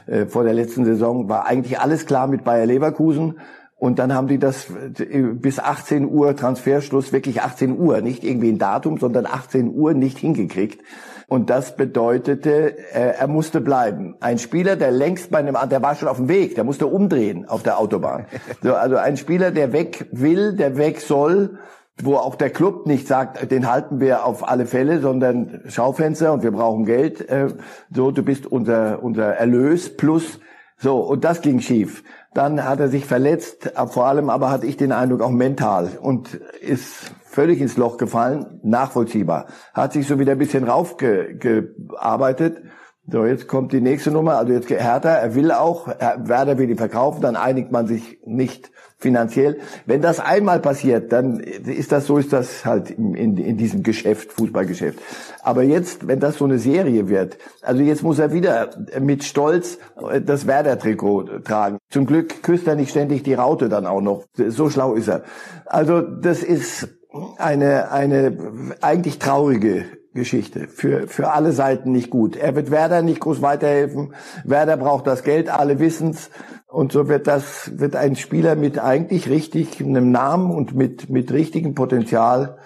äh, 0.08 0.26
vor 0.26 0.44
der 0.44 0.54
letzten 0.54 0.86
Saison 0.86 1.30
war 1.30 1.48
eigentlich 1.48 1.80
alles 1.80 2.06
klar 2.06 2.28
mit 2.28 2.44
Bayer 2.44 2.66
Leverkusen. 2.66 3.40
Und 3.78 4.00
dann 4.00 4.14
haben 4.14 4.28
die 4.28 4.40
das 4.40 4.68
äh, 4.70 5.22
bis 5.34 5.60
18 5.60 6.10
Uhr 6.10 6.36
Transferschluss, 6.36 7.12
wirklich 7.12 7.42
18 7.42 7.78
Uhr, 7.78 8.02
nicht 8.02 8.24
irgendwie 8.24 8.50
ein 8.50 8.58
Datum, 8.58 8.98
sondern 8.98 9.26
18 9.26 9.74
Uhr 9.74 9.94
nicht 9.94 10.18
hingekriegt. 10.18 10.82
Und 11.28 11.50
das 11.50 11.76
bedeutete, 11.76 12.78
äh, 12.94 13.16
er 13.18 13.28
musste 13.28 13.62
bleiben. 13.62 14.16
Ein 14.20 14.38
Spieler, 14.38 14.76
der 14.76 14.92
längst 14.92 15.32
bei 15.32 15.40
einem, 15.40 15.58
der 15.70 15.82
war 15.82 15.96
schon 15.96 16.08
auf 16.08 16.18
dem 16.18 16.30
Weg, 16.30 16.56
der 16.56 16.64
musste 16.64 16.88
umdrehen 16.88 17.48
auf 17.48 17.64
der 17.64 17.80
Autobahn. 17.80 18.26
So, 18.62 18.74
also 18.74 18.98
ein 18.98 19.18
Spieler, 19.18 19.52
der 19.52 19.74
weg 19.74 20.08
will, 20.12 20.54
der 20.56 20.78
weg 20.78 21.00
soll, 21.02 21.60
wo 22.02 22.16
auch 22.16 22.36
der 22.36 22.50
Club 22.50 22.88
nicht 22.88 23.08
sagt, 23.08 23.52
den 23.52 23.72
halten 23.72 24.00
wir 24.00 24.26
auf 24.26 24.48
alle 24.48 24.66
Fälle, 24.66 25.00
sondern 25.00 25.62
Schaufenster 25.68 26.34
und 26.34 26.44
wir 26.44 26.52
brauchen 26.52 26.86
Geld. 26.86 27.28
Äh, 27.30 27.50
so, 27.94 28.12
du 28.12 28.24
bist 28.24 28.46
unser, 28.46 29.04
unser 29.04 29.36
Erlös 29.36 29.96
plus. 29.96 30.40
So, 30.78 30.98
und 31.00 31.24
das 31.24 31.42
ging 31.42 31.60
schief. 31.60 32.04
Dann 32.34 32.66
hat 32.66 32.82
er 32.82 32.90
sich 32.90 33.06
verletzt, 33.06 33.72
vor 33.88 34.08
allem 34.08 34.30
aber 34.30 34.52
hatte 34.52 34.66
ich 34.66 34.76
den 34.76 34.92
Eindruck 34.92 35.22
auch 35.22 35.32
mental 35.32 35.90
und 36.02 36.34
ist 36.34 37.14
völlig 37.36 37.60
ins 37.60 37.78
Loch 37.78 37.98
gefallen, 37.98 38.60
nachvollziehbar. 38.64 39.48
Hat 39.74 39.94
sich 39.94 40.08
so 40.08 40.18
wieder 40.18 40.32
ein 40.32 40.40
bisschen 40.40 40.64
raufgearbeitet 40.64 42.64
So, 43.08 43.24
jetzt 43.24 43.48
kommt 43.48 43.72
die 43.72 43.82
nächste 43.82 44.10
Nummer. 44.10 44.38
Also 44.38 44.54
jetzt 44.54 44.70
Hertha, 44.70 45.10
er 45.10 45.36
will 45.36 45.52
auch, 45.52 45.88
Werder 45.88 46.58
will 46.58 46.72
ihn 46.72 46.78
verkaufen, 46.78 47.22
dann 47.22 47.36
einigt 47.36 47.72
man 47.72 47.86
sich 47.86 48.20
nicht 48.26 48.72
finanziell. 48.98 49.60
Wenn 49.86 50.02
das 50.02 50.20
einmal 50.20 50.60
passiert, 50.60 51.12
dann 51.12 51.40
ist 51.40 51.92
das 51.92 52.08
so, 52.08 52.18
ist 52.18 52.34
das 52.34 52.66
halt 52.66 52.90
in, 52.90 53.14
in, 53.14 53.38
in 53.38 53.58
diesem 53.58 53.84
Geschäft, 53.84 54.34
Fußballgeschäft. 54.34 54.98
Aber 55.44 55.62
jetzt, 55.62 56.08
wenn 56.08 56.20
das 56.20 56.40
so 56.40 56.46
eine 56.46 56.58
Serie 56.58 57.08
wird, 57.08 57.38
also 57.62 57.84
jetzt 57.84 58.02
muss 58.02 58.18
er 58.18 58.34
wieder 58.34 58.72
mit 59.00 59.24
Stolz 59.24 59.78
das 60.26 60.48
Werder-Trikot 60.48 61.42
tragen. 61.44 61.78
Zum 61.92 62.08
Glück 62.08 62.42
küsst 62.42 62.66
er 62.66 62.76
nicht 62.76 62.90
ständig 62.90 63.22
die 63.22 63.36
Raute 63.36 63.70
dann 63.70 63.86
auch 63.86 64.02
noch. 64.02 64.24
So 64.36 64.72
schlau 64.72 64.96
ist 64.96 65.10
er. 65.10 65.22
Also 65.68 66.02
das 66.02 66.42
ist 66.42 66.90
eine, 67.38 67.92
eine 67.92 68.76
eigentlich 68.82 69.20
traurige 69.20 69.86
Geschichte. 70.14 70.68
Für, 70.68 71.08
für 71.08 71.32
alle 71.32 71.52
Seiten 71.52 71.92
nicht 71.92 72.10
gut. 72.10 72.36
Er 72.36 72.56
wird 72.56 72.72
Werder 72.72 73.02
nicht 73.02 73.20
groß 73.20 73.42
weiterhelfen. 73.42 74.14
Werder 74.44 74.78
braucht 74.78 75.06
das 75.08 75.24
Geld, 75.24 75.50
alle 75.50 75.80
wissen's. 75.80 76.30
Und 76.68 76.92
so 76.92 77.08
wird 77.08 77.28
das, 77.28 77.72
wird 77.80 77.96
ein 77.96 78.16
Spieler 78.16 78.56
mit 78.56 78.80
eigentlich 78.80 79.30
richtig 79.30 79.82
einem 79.82 80.12
Namen 80.12 80.52
und 80.52 80.74
mit, 80.74 81.10
mit 81.10 81.32
richtigem 81.32 81.76
Potenzial 81.76 82.58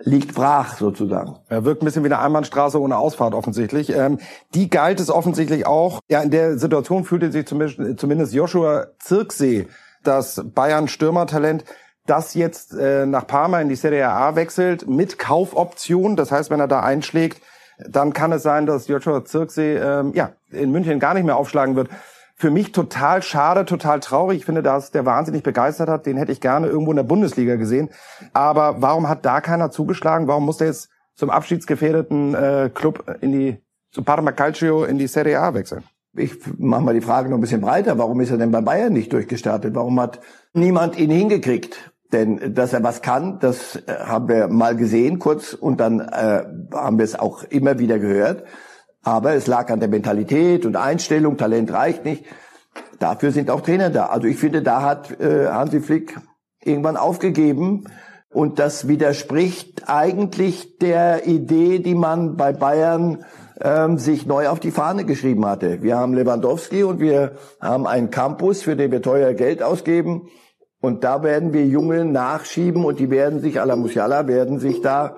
liegt 0.00 0.34
brach 0.34 0.76
sozusagen. 0.76 1.36
Er 1.48 1.64
wirkt 1.64 1.82
ein 1.82 1.84
bisschen 1.84 2.04
wie 2.04 2.08
eine 2.08 2.20
Einbahnstraße 2.20 2.80
ohne 2.80 2.96
Ausfahrt 2.96 3.34
offensichtlich. 3.34 3.90
Ähm, 3.90 4.18
die 4.54 4.70
galt 4.70 5.00
es 5.00 5.10
offensichtlich 5.10 5.66
auch. 5.66 6.00
Ja, 6.08 6.22
in 6.22 6.30
der 6.30 6.58
Situation 6.58 7.04
fühlte 7.04 7.32
sich 7.32 7.46
zumindest, 7.46 8.32
Joshua 8.32 8.86
Zirksee, 9.00 9.66
das 10.04 10.42
Bayern-Stürmertalent, 10.54 11.64
das 12.08 12.34
jetzt 12.34 12.74
äh, 12.74 13.06
nach 13.06 13.26
Parma 13.26 13.60
in 13.60 13.68
die 13.68 13.76
Serie 13.76 14.08
A 14.08 14.34
wechselt 14.36 14.88
mit 14.88 15.18
Kaufoption. 15.18 16.16
Das 16.16 16.32
heißt, 16.32 16.50
wenn 16.50 16.60
er 16.60 16.68
da 16.68 16.80
einschlägt, 16.80 17.42
dann 17.78 18.12
kann 18.12 18.32
es 18.32 18.42
sein, 18.42 18.66
dass 18.66 18.88
Joshua 18.88 19.24
Zirksee 19.24 19.76
ähm, 19.76 20.12
ja, 20.14 20.32
in 20.50 20.72
München 20.72 20.98
gar 20.98 21.14
nicht 21.14 21.24
mehr 21.24 21.36
aufschlagen 21.36 21.76
wird. 21.76 21.88
Für 22.34 22.50
mich 22.50 22.72
total 22.72 23.22
schade, 23.22 23.64
total 23.64 24.00
traurig. 24.00 24.38
Ich 24.38 24.44
finde, 24.44 24.62
dass 24.62 24.90
der 24.90 25.04
wahnsinnig 25.04 25.42
begeistert 25.42 25.88
hat. 25.88 26.06
Den 26.06 26.16
hätte 26.16 26.32
ich 26.32 26.40
gerne 26.40 26.68
irgendwo 26.68 26.92
in 26.92 26.96
der 26.96 27.02
Bundesliga 27.02 27.56
gesehen. 27.56 27.90
Aber 28.32 28.76
warum 28.80 29.08
hat 29.08 29.24
da 29.24 29.40
keiner 29.40 29.70
zugeschlagen? 29.70 30.28
Warum 30.28 30.44
muss 30.44 30.58
der 30.58 30.68
jetzt 30.68 30.88
zum 31.14 31.30
abschiedsgefährdeten 31.30 32.34
äh, 32.34 32.70
Club 32.72 33.04
in 33.20 33.32
die 33.32 33.58
zu 33.90 34.02
Parma 34.02 34.32
Calcio 34.32 34.84
in 34.84 34.98
die 34.98 35.08
Serie 35.08 35.40
A 35.40 35.54
wechseln? 35.54 35.82
Ich 36.16 36.38
mache 36.58 36.82
mal 36.82 36.94
die 36.94 37.00
Frage 37.00 37.28
noch 37.28 37.38
ein 37.38 37.40
bisschen 37.40 37.60
breiter. 37.60 37.98
Warum 37.98 38.20
ist 38.20 38.30
er 38.30 38.38
denn 38.38 38.50
bei 38.50 38.60
Bayern 38.60 38.92
nicht 38.92 39.12
durchgestartet? 39.12 39.74
Warum 39.74 40.00
hat 40.00 40.20
niemand 40.52 40.96
ihn 40.98 41.10
hingekriegt? 41.10 41.92
Denn 42.12 42.54
dass 42.54 42.72
er 42.72 42.82
was 42.82 43.02
kann, 43.02 43.38
das 43.38 43.76
äh, 43.76 43.92
haben 44.00 44.28
wir 44.28 44.48
mal 44.48 44.76
gesehen 44.76 45.18
kurz 45.18 45.52
und 45.52 45.78
dann 45.80 46.00
äh, 46.00 46.44
haben 46.72 46.98
wir 46.98 47.04
es 47.04 47.18
auch 47.18 47.44
immer 47.44 47.78
wieder 47.78 47.98
gehört. 47.98 48.44
Aber 49.02 49.34
es 49.34 49.46
lag 49.46 49.70
an 49.70 49.80
der 49.80 49.88
Mentalität 49.88 50.66
und 50.66 50.76
Einstellung, 50.76 51.36
Talent 51.36 51.72
reicht 51.72 52.04
nicht. 52.04 52.24
Dafür 52.98 53.30
sind 53.30 53.50
auch 53.50 53.60
Trainer 53.60 53.90
da. 53.90 54.06
Also 54.06 54.26
ich 54.26 54.38
finde, 54.38 54.62
da 54.62 54.82
hat 54.82 55.20
äh, 55.20 55.48
Hansi 55.48 55.80
Flick 55.80 56.18
irgendwann 56.62 56.96
aufgegeben. 56.96 57.84
Und 58.30 58.58
das 58.58 58.88
widerspricht 58.88 59.88
eigentlich 59.88 60.78
der 60.78 61.26
Idee, 61.26 61.78
die 61.78 61.94
man 61.94 62.36
bei 62.36 62.52
Bayern 62.52 63.24
ähm, 63.60 63.98
sich 63.98 64.26
neu 64.26 64.48
auf 64.48 64.60
die 64.60 64.70
Fahne 64.70 65.04
geschrieben 65.04 65.46
hatte. 65.46 65.82
Wir 65.82 65.96
haben 65.96 66.12
Lewandowski 66.12 66.84
und 66.84 67.00
wir 67.00 67.32
haben 67.60 67.86
einen 67.86 68.10
Campus, 68.10 68.62
für 68.62 68.76
den 68.76 68.92
wir 68.92 69.00
teuer 69.00 69.32
Geld 69.32 69.62
ausgeben. 69.62 70.28
Und 70.80 71.02
da 71.04 71.22
werden 71.22 71.52
wir 71.52 71.66
Junge 71.66 72.04
nachschieben 72.04 72.84
und 72.84 73.00
die 73.00 73.10
werden 73.10 73.40
sich, 73.40 73.60
Ala 73.60 73.76
Musiala, 73.76 74.28
werden 74.28 74.60
sich 74.60 74.80
da 74.80 75.16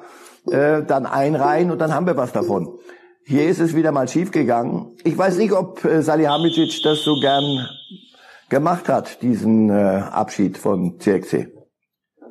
äh, 0.50 0.82
dann 0.82 1.06
einreihen 1.06 1.70
und 1.70 1.78
dann 1.78 1.94
haben 1.94 2.06
wir 2.06 2.16
was 2.16 2.32
davon. 2.32 2.78
Hier 3.24 3.48
ist 3.48 3.60
es 3.60 3.76
wieder 3.76 3.92
mal 3.92 4.08
schiefgegangen. 4.08 4.96
Ich 5.04 5.16
weiß 5.16 5.36
nicht, 5.36 5.52
ob 5.52 5.84
äh, 5.84 6.02
Salihamidzic 6.02 6.82
das 6.82 7.02
so 7.02 7.20
gern 7.20 7.68
gemacht 8.48 8.88
hat, 8.88 9.22
diesen 9.22 9.70
äh, 9.70 10.02
Abschied 10.10 10.56
von 10.56 10.98
CXC. 10.98 11.48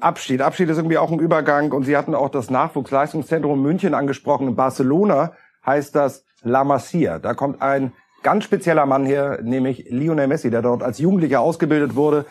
Abschied. 0.01 0.41
Abschied 0.41 0.69
ist 0.69 0.77
irgendwie 0.77 0.98
auch 0.98 1.12
ein 1.12 1.19
Übergang 1.19 1.71
und 1.71 1.83
Sie 1.83 1.95
hatten 1.95 2.15
auch 2.15 2.29
das 2.29 2.50
Nachwuchsleistungszentrum 2.50 3.62
München 3.62 3.93
angesprochen. 3.93 4.48
In 4.48 4.55
Barcelona 4.55 5.33
heißt 5.65 5.95
das 5.95 6.25
La 6.41 6.63
Masia. 6.63 7.19
Da 7.19 7.33
kommt 7.33 7.62
ein 7.62 7.93
ganz 8.24 8.43
spezieller 8.45 8.86
Mann 8.86 9.05
her, 9.05 9.39
nämlich 9.43 9.86
Lionel 9.89 10.27
Messi, 10.27 10.50
der 10.50 10.62
dort 10.62 10.83
als 10.83 11.00
Jugendlicher 11.00 11.41
ausgebildet 11.41 11.95
wurde, 11.95 12.25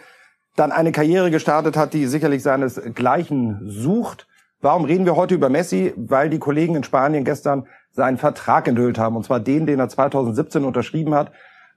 dann 0.59 0.73
eine 0.73 0.93
Karriere 0.93 1.31
gestartet 1.31 1.77
hat, 1.77 1.93
die 1.95 2.07
sicherlich 2.07 2.43
seinesgleichen 2.43 3.61
sucht. 3.65 4.27
Warum 4.61 4.85
reden 4.85 5.07
wir 5.07 5.15
heute 5.15 5.35
über 5.35 5.49
Messi? 5.49 5.95
Weil 5.97 6.31
die 6.31 6.41
Kollegen 6.41 6.75
in 6.75 6.83
Spanien 6.83 7.25
gestern 7.25 7.67
seinen 7.93 8.19
Vertrag 8.19 8.67
enthüllt 8.67 8.99
haben, 8.99 9.17
und 9.17 9.25
zwar 9.25 9.39
den, 9.41 9.67
den 9.67 9.79
er 9.79 9.89
2017 9.89 10.65
unterschrieben 10.65 11.15
hat, 11.15 11.31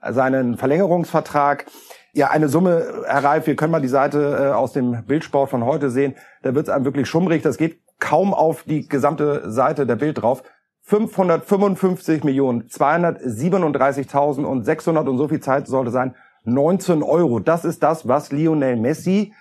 seinen 0.09 0.57
Verlängerungsvertrag. 0.57 1.65
Ja, 2.13 2.31
eine 2.31 2.49
Summe, 2.49 3.03
Herr 3.05 3.23
Reif, 3.23 3.45
wir 3.45 3.55
können 3.55 3.71
mal 3.71 3.81
die 3.81 3.87
Seite 3.87 4.49
äh, 4.49 4.53
aus 4.53 4.73
dem 4.73 5.05
Bildsport 5.05 5.49
von 5.49 5.63
heute 5.63 5.89
sehen. 5.91 6.15
Da 6.41 6.55
wird 6.55 6.67
es 6.67 6.73
einem 6.73 6.85
wirklich 6.85 7.07
schummrig. 7.07 7.43
Das 7.43 7.57
geht 7.57 7.79
kaum 7.99 8.33
auf 8.33 8.63
die 8.63 8.87
gesamte 8.87 9.49
Seite 9.51 9.85
der 9.85 9.95
Bild 9.95 10.21
drauf. 10.21 10.43
555 10.81 12.23
Millionen, 12.23 12.67
237.000 12.67 14.43
und 14.43 14.65
600 14.65 15.07
und 15.07 15.17
so 15.17 15.27
viel 15.27 15.39
Zeit 15.39 15.67
sollte 15.67 15.91
sein 15.91 16.15
19 16.43 17.03
Euro. 17.03 17.39
Das 17.39 17.65
ist 17.65 17.83
das, 17.83 18.07
was 18.07 18.31
Lionel 18.31 18.75
Messi 18.75 19.33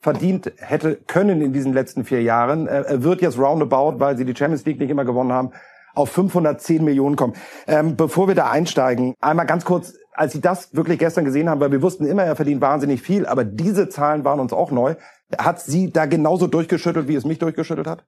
verdient 0.00 0.52
hätte 0.58 0.96
können 1.06 1.40
in 1.40 1.52
diesen 1.52 1.72
letzten 1.72 2.04
vier 2.04 2.22
Jahren. 2.22 2.66
Er 2.66 3.04
wird 3.04 3.22
jetzt 3.22 3.38
roundabout, 3.38 4.00
weil 4.00 4.16
sie 4.16 4.24
die 4.24 4.34
Champions 4.34 4.64
League 4.64 4.80
nicht 4.80 4.90
immer 4.90 5.04
gewonnen 5.04 5.32
haben, 5.32 5.52
auf 5.94 6.10
510 6.10 6.84
Millionen 6.84 7.16
kommen. 7.16 7.34
Ähm, 7.66 7.96
bevor 7.96 8.26
wir 8.28 8.34
da 8.34 8.50
einsteigen, 8.50 9.14
einmal 9.20 9.46
ganz 9.46 9.64
kurz, 9.64 9.94
als 10.12 10.32
Sie 10.32 10.40
das 10.40 10.74
wirklich 10.74 10.98
gestern 10.98 11.24
gesehen 11.24 11.48
haben, 11.48 11.60
weil 11.60 11.72
wir 11.72 11.82
wussten 11.82 12.04
immer, 12.04 12.24
er 12.24 12.36
verdient 12.36 12.60
wahnsinnig 12.60 13.00
viel, 13.00 13.26
aber 13.26 13.44
diese 13.44 13.88
Zahlen 13.88 14.24
waren 14.24 14.40
uns 14.40 14.52
auch 14.52 14.70
neu. 14.70 14.96
Hat 15.38 15.60
Sie 15.60 15.90
da 15.90 16.06
genauso 16.06 16.46
durchgeschüttelt, 16.46 17.08
wie 17.08 17.14
es 17.14 17.24
mich 17.24 17.38
durchgeschüttelt 17.38 17.86
hat? 17.86 18.04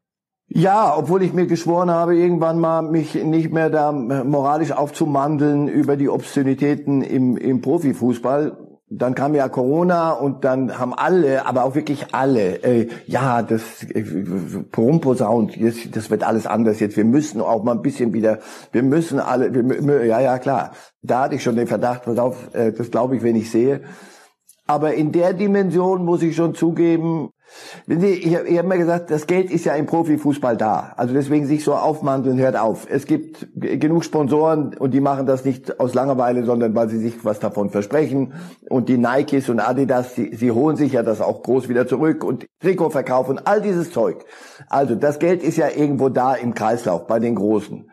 Ja, 0.48 0.94
obwohl 0.96 1.22
ich 1.22 1.32
mir 1.32 1.46
geschworen 1.46 1.90
habe, 1.90 2.16
irgendwann 2.16 2.60
mal 2.60 2.82
mich 2.82 3.14
nicht 3.14 3.52
mehr 3.52 3.70
da 3.70 3.92
moralisch 3.92 4.72
aufzumandeln 4.72 5.68
über 5.68 5.96
die 5.96 6.08
Obszönitäten 6.08 7.02
im, 7.02 7.36
im 7.36 7.60
Profifußball. 7.60 8.58
Dann 8.90 9.14
kam 9.14 9.34
ja 9.34 9.48
Corona 9.48 10.12
und 10.12 10.44
dann 10.44 10.78
haben 10.78 10.92
alle, 10.94 11.46
aber 11.46 11.64
auch 11.64 11.74
wirklich 11.74 12.14
alle, 12.14 12.62
äh, 12.62 12.88
ja, 13.06 13.42
das 13.42 13.82
äh, 13.82 14.04
Porumposaun, 14.70 15.50
das, 15.58 15.76
das 15.90 16.10
wird 16.10 16.22
alles 16.22 16.46
anders 16.46 16.78
jetzt. 16.78 16.96
Wir 16.96 17.06
müssen 17.06 17.40
auch 17.40 17.64
mal 17.64 17.72
ein 17.72 17.82
bisschen 17.82 18.12
wieder, 18.12 18.38
wir 18.70 18.82
müssen 18.82 19.18
alle, 19.18 19.52
wir, 19.52 20.04
ja, 20.04 20.20
ja, 20.20 20.38
klar. 20.38 20.72
Da 21.02 21.22
hatte 21.24 21.36
ich 21.36 21.42
schon 21.42 21.56
den 21.56 21.66
Verdacht, 21.66 22.04
pass 22.04 22.18
auf, 22.18 22.54
äh, 22.54 22.72
das 22.72 22.90
glaube 22.90 23.16
ich, 23.16 23.22
wenn 23.22 23.36
ich 23.36 23.50
sehe. 23.50 23.80
Aber 24.66 24.94
in 24.94 25.10
der 25.10 25.32
Dimension 25.32 26.04
muss 26.04 26.22
ich 26.22 26.36
schon 26.36 26.54
zugeben, 26.54 27.30
ich 27.86 28.34
habe 28.34 28.48
hab 28.56 28.64
immer 28.64 28.76
gesagt, 28.76 29.10
das 29.10 29.26
Geld 29.26 29.50
ist 29.50 29.64
ja 29.64 29.74
im 29.74 29.86
Profifußball 29.86 30.56
da. 30.56 30.92
Also 30.96 31.14
deswegen 31.14 31.46
sich 31.46 31.64
so 31.64 31.74
aufmanteln, 31.74 32.38
hört 32.38 32.56
auf. 32.56 32.86
Es 32.88 33.06
gibt 33.06 33.48
genug 33.54 34.04
Sponsoren 34.04 34.76
und 34.76 34.92
die 34.92 35.00
machen 35.00 35.26
das 35.26 35.44
nicht 35.44 35.80
aus 35.80 35.94
Langeweile, 35.94 36.44
sondern 36.44 36.74
weil 36.74 36.88
sie 36.88 36.98
sich 36.98 37.24
was 37.24 37.40
davon 37.40 37.70
versprechen. 37.70 38.32
Und 38.68 38.88
die 38.88 38.98
Nikes 38.98 39.48
und 39.48 39.60
Adidas, 39.60 40.14
sie, 40.14 40.34
sie 40.34 40.50
holen 40.50 40.76
sich 40.76 40.92
ja 40.92 41.02
das 41.02 41.20
auch 41.20 41.42
groß 41.42 41.68
wieder 41.68 41.86
zurück 41.86 42.24
und 42.24 42.46
Trikotverkauf 42.60 43.28
und 43.28 43.46
all 43.46 43.60
dieses 43.60 43.90
Zeug. 43.90 44.24
Also 44.68 44.94
das 44.94 45.18
Geld 45.18 45.42
ist 45.42 45.56
ja 45.56 45.68
irgendwo 45.68 46.08
da 46.08 46.34
im 46.34 46.54
Kreislauf 46.54 47.06
bei 47.06 47.18
den 47.18 47.34
Großen. 47.34 47.90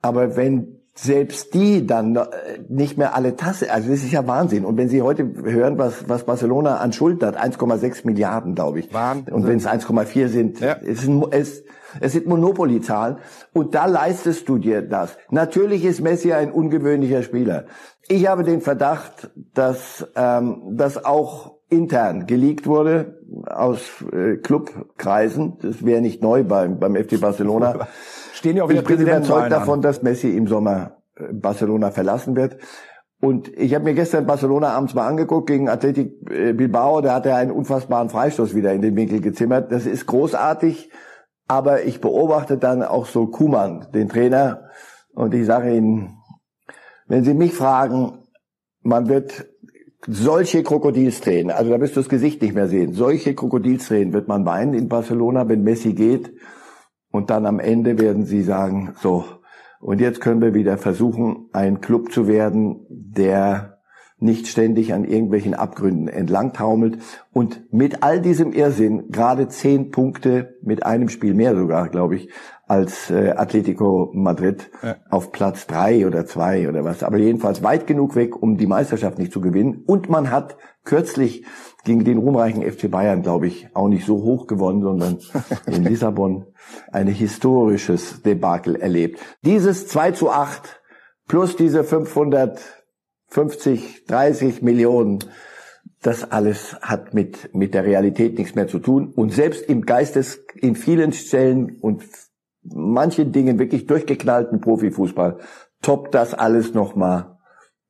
Aber 0.00 0.36
wenn 0.36 0.81
selbst 0.94 1.54
die 1.54 1.86
dann 1.86 2.16
äh, 2.16 2.26
nicht 2.68 2.98
mehr 2.98 3.14
alle 3.14 3.36
Tasse, 3.36 3.72
also 3.72 3.90
das 3.90 4.02
ist 4.02 4.12
ja 4.12 4.26
Wahnsinn. 4.26 4.64
Und 4.64 4.76
wenn 4.76 4.88
Sie 4.88 5.00
heute 5.00 5.26
hören, 5.42 5.78
was, 5.78 6.08
was 6.08 6.24
Barcelona 6.24 6.78
an 6.78 6.92
Schulden 6.92 7.26
hat, 7.26 7.38
1,6 7.38 8.06
Milliarden, 8.06 8.54
glaube 8.54 8.80
ich. 8.80 8.92
Wahnsinn. 8.92 9.32
Und 9.32 9.46
wenn 9.46 9.56
es 9.56 9.66
1,4 9.66 10.28
sind, 10.28 10.60
ja. 10.60 10.76
es, 10.84 11.00
sind, 11.00 11.24
es, 11.30 11.64
es 12.00 12.12
sind 12.12 12.26
Monopoly-Zahlen. 12.26 13.16
Und 13.54 13.74
da 13.74 13.86
leistest 13.86 14.48
du 14.48 14.58
dir 14.58 14.82
das. 14.82 15.16
Natürlich 15.30 15.84
ist 15.84 16.02
Messi 16.02 16.32
ein 16.32 16.52
ungewöhnlicher 16.52 17.22
Spieler. 17.22 17.64
Ich 18.08 18.26
habe 18.26 18.44
den 18.44 18.60
Verdacht, 18.60 19.30
dass 19.54 20.06
ähm, 20.14 20.62
das 20.76 21.02
auch 21.02 21.56
intern 21.72 22.26
geleakt 22.26 22.66
wurde 22.66 23.18
aus 23.46 24.04
äh, 24.12 24.36
Clubkreisen. 24.36 25.58
Das 25.60 25.84
wäre 25.84 26.00
nicht 26.00 26.22
neu 26.22 26.44
beim, 26.44 26.78
beim 26.78 26.94
FC 26.94 27.20
Barcelona. 27.20 27.88
stehen 28.34 28.56
ja 28.56 28.64
auch 28.64 28.68
wieder 28.68 28.82
ich 28.82 28.86
bin 28.86 29.00
überzeugt 29.00 29.50
davon, 29.50 29.82
dass 29.82 30.02
Messi 30.02 30.36
im 30.36 30.46
Sommer 30.46 30.98
äh, 31.16 31.32
Barcelona 31.32 31.90
verlassen 31.90 32.36
wird. 32.36 32.58
Und 33.20 33.48
ich 33.56 33.74
habe 33.74 33.84
mir 33.84 33.94
gestern 33.94 34.26
Barcelona 34.26 34.70
abends 34.70 34.94
mal 34.94 35.06
angeguckt 35.06 35.46
gegen 35.46 35.68
Athletic 35.68 36.28
äh, 36.30 36.52
Bilbao. 36.52 37.00
Da 37.00 37.14
hat 37.14 37.26
er 37.26 37.36
einen 37.36 37.52
unfassbaren 37.52 38.10
Freistoß 38.10 38.54
wieder 38.54 38.72
in 38.72 38.82
den 38.82 38.96
Winkel 38.96 39.20
gezimmert. 39.20 39.70
Das 39.70 39.86
ist 39.86 40.06
großartig. 40.06 40.90
Aber 41.48 41.84
ich 41.84 42.00
beobachte 42.00 42.58
dann 42.58 42.82
auch 42.82 43.06
so 43.06 43.26
Kuman, 43.26 43.86
den 43.94 44.08
Trainer. 44.08 44.70
Und 45.14 45.34
ich 45.34 45.46
sage 45.46 45.74
Ihnen, 45.74 46.18
wenn 47.06 47.24
Sie 47.24 47.34
mich 47.34 47.54
fragen, 47.54 48.18
man 48.82 49.08
wird 49.08 49.46
solche 50.06 50.62
Krokodilstränen, 50.62 51.50
also 51.50 51.70
da 51.70 51.80
wirst 51.80 51.96
du 51.96 52.00
das 52.00 52.08
Gesicht 52.08 52.42
nicht 52.42 52.54
mehr 52.54 52.68
sehen, 52.68 52.92
solche 52.92 53.34
Krokodilstränen 53.34 54.12
wird 54.12 54.28
man 54.28 54.44
weinen 54.44 54.74
in 54.74 54.88
Barcelona, 54.88 55.48
wenn 55.48 55.62
Messi 55.62 55.94
geht. 55.94 56.32
Und 57.10 57.28
dann 57.28 57.44
am 57.44 57.60
Ende 57.60 57.98
werden 57.98 58.24
sie 58.24 58.42
sagen, 58.42 58.94
so, 59.00 59.24
Und 59.82 60.00
jetzt 60.00 60.20
können 60.20 60.40
wir 60.40 60.54
wieder 60.54 60.78
versuchen, 60.78 61.48
ein 61.52 61.80
Club 61.80 62.12
zu 62.12 62.28
werden, 62.28 62.86
der 62.88 63.71
nicht 64.22 64.46
ständig 64.46 64.94
an 64.94 65.04
irgendwelchen 65.04 65.54
Abgründen 65.54 66.08
entlang 66.08 66.52
taumelt 66.52 66.98
und 67.32 67.72
mit 67.72 68.02
all 68.02 68.20
diesem 68.20 68.52
Irrsinn 68.52 69.10
gerade 69.10 69.48
zehn 69.48 69.90
Punkte 69.90 70.56
mit 70.62 70.86
einem 70.86 71.08
Spiel 71.08 71.34
mehr 71.34 71.56
sogar, 71.56 71.88
glaube 71.88 72.16
ich, 72.16 72.30
als 72.66 73.10
äh, 73.10 73.34
Atletico 73.36 74.10
Madrid 74.14 74.70
ja. 74.82 74.96
auf 75.10 75.30
Platz 75.32 75.66
drei 75.66 76.06
oder 76.06 76.24
zwei 76.24 76.68
oder 76.68 76.84
was. 76.84 77.02
Aber 77.02 77.18
jedenfalls 77.18 77.62
weit 77.62 77.86
genug 77.86 78.16
weg, 78.16 78.40
um 78.40 78.56
die 78.56 78.66
Meisterschaft 78.66 79.18
nicht 79.18 79.32
zu 79.32 79.40
gewinnen. 79.42 79.82
Und 79.86 80.08
man 80.08 80.30
hat 80.30 80.56
kürzlich 80.84 81.44
gegen 81.84 82.04
den 82.04 82.18
ruhmreichen 82.18 82.62
FC 82.62 82.90
Bayern, 82.90 83.22
glaube 83.22 83.46
ich, 83.48 83.68
auch 83.74 83.88
nicht 83.88 84.06
so 84.06 84.22
hoch 84.22 84.46
gewonnen, 84.46 84.80
sondern 84.80 85.18
in 85.66 85.84
Lissabon 85.84 86.46
ein 86.90 87.08
historisches 87.08 88.22
Debakel 88.22 88.76
erlebt. 88.76 89.20
Dieses 89.44 89.88
2 89.88 90.12
zu 90.12 90.30
8 90.30 90.80
plus 91.28 91.56
diese 91.56 91.84
550, 93.32 94.04
30 94.06 94.62
Millionen, 94.62 95.20
das 96.02 96.30
alles 96.30 96.76
hat 96.82 97.14
mit, 97.14 97.54
mit 97.54 97.72
der 97.74 97.84
Realität 97.84 98.36
nichts 98.36 98.54
mehr 98.54 98.68
zu 98.68 98.78
tun. 98.78 99.12
Und 99.14 99.32
selbst 99.32 99.62
im 99.68 99.86
Geistes, 99.86 100.44
in 100.54 100.74
vielen 100.74 101.12
Stellen 101.12 101.78
und 101.80 102.04
manchen 102.62 103.32
Dingen 103.32 103.58
wirklich 103.58 103.86
durchgeknallten 103.86 104.60
Profifußball 104.60 105.38
toppt 105.80 106.14
das 106.14 106.34
alles 106.34 106.74
nochmal 106.74 107.38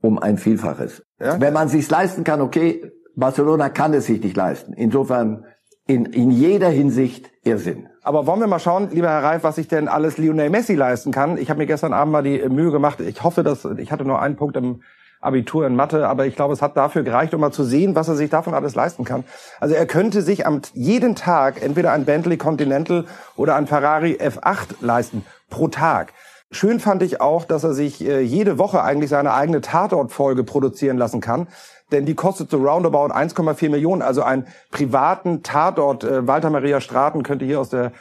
um 0.01 0.19
ein 0.19 0.39
Vielfaches. 0.39 1.03
Ja? 1.21 1.41
Wenn 1.41 1.53
man 1.53 1.69
sich's 1.69 1.91
leisten 1.91 2.23
kann, 2.23 2.41
okay, 2.41 2.93
Barcelona 3.17 3.69
kann 3.69 3.95
es 3.95 4.07
sich 4.07 4.23
nicht 4.23 4.37
leisten. 4.37 4.73
Insofern 4.75 5.45
in, 5.87 6.07
in 6.07 6.31
jeder 6.31 6.69
Hinsicht 6.69 7.31
Irrsinn. 7.43 7.89
Aber 8.03 8.27
wollen 8.27 8.41
wir 8.41 8.47
mal 8.47 8.61
schauen, 8.61 8.91
lieber 8.93 9.09
Herr 9.09 9.23
Reif, 9.23 9.43
was 9.43 9.57
sich 9.57 9.69
denn 9.69 9.89
alles 9.89 10.17
Lionel 10.19 10.51
Messi 10.51 10.75
leisten 10.75 11.11
kann. 11.11 11.37
Ich 11.37 11.51
habe 11.51 11.59
mir 11.59 11.67
gestern 11.67 11.93
Abend 11.93 12.13
mal 12.13 12.23
die 12.23 12.49
Mühe 12.49 12.71
gemacht. 12.71 13.01
Ich 13.01 13.23
hoffe, 13.23 13.43
dass 13.43 13.65
ich 13.65 13.91
hatte 13.91 14.05
nur 14.05 14.23
einen 14.23 14.37
Punkt 14.37 14.57
im 14.57 14.83
Abitur 15.23 15.67
in 15.67 15.75
Mathe, 15.77 16.07
aber 16.07 16.27
ich 16.27 16.37
glaube, 16.37 16.53
es 16.53 16.61
hat 16.61 16.77
dafür 16.77 17.03
gereicht, 17.03 17.33
um 17.33 17.41
mal 17.41 17.53
zu 17.53 17.65
sehen, 17.65 17.95
was 17.95 18.09
er 18.09 18.17
sich 18.17 18.29
davon 18.29 18.55
alles 18.55 18.75
leisten 18.75 19.05
kann. 19.05 19.25
Also 19.61 19.75
er 19.75 19.87
könnte 19.87 20.21
sich 20.21 20.47
am 20.47 20.61
jeden 20.75 21.17
Tag 21.17 21.63
entweder 21.63 21.93
ein 21.93 22.05
Bentley 22.05 22.37
Continental 22.37 23.07
oder 23.37 23.55
ein 23.57 23.67
Ferrari 23.67 24.19
F8 24.21 24.77
leisten 24.81 25.25
pro 25.49 25.69
Tag. 25.69 26.13
Schön 26.51 26.81
fand 26.81 27.03
ich 27.03 27.21
auch, 27.21 27.45
dass 27.45 27.65
er 27.65 27.73
sich 27.73 28.07
äh, 28.07 28.21
jede 28.21 28.59
Woche 28.59 28.83
eigentlich 28.83 29.09
seine 29.09 29.33
eigene 29.33 29.63
Tatortfolge 29.63 30.45
produzieren 30.45 30.99
lassen 30.99 31.23
kann 31.23 31.47
denn 31.93 32.07
die 32.07 32.15
kostet 32.15 32.51
so 32.51 32.57
roundabout 32.57 33.13
1,4 33.13 33.69
Millionen. 33.69 34.03
Also 34.03 34.23
einen 34.23 34.47
privaten 34.71 35.43
Tatort. 35.43 36.05
Äh, 36.05 36.27
Walter 36.27 36.51
Maria 36.51 36.81
Straten 36.81 37.23
könnte 37.23 37.45
hier 37.45 37.61
aus 37.61 37.69
der 37.69 37.93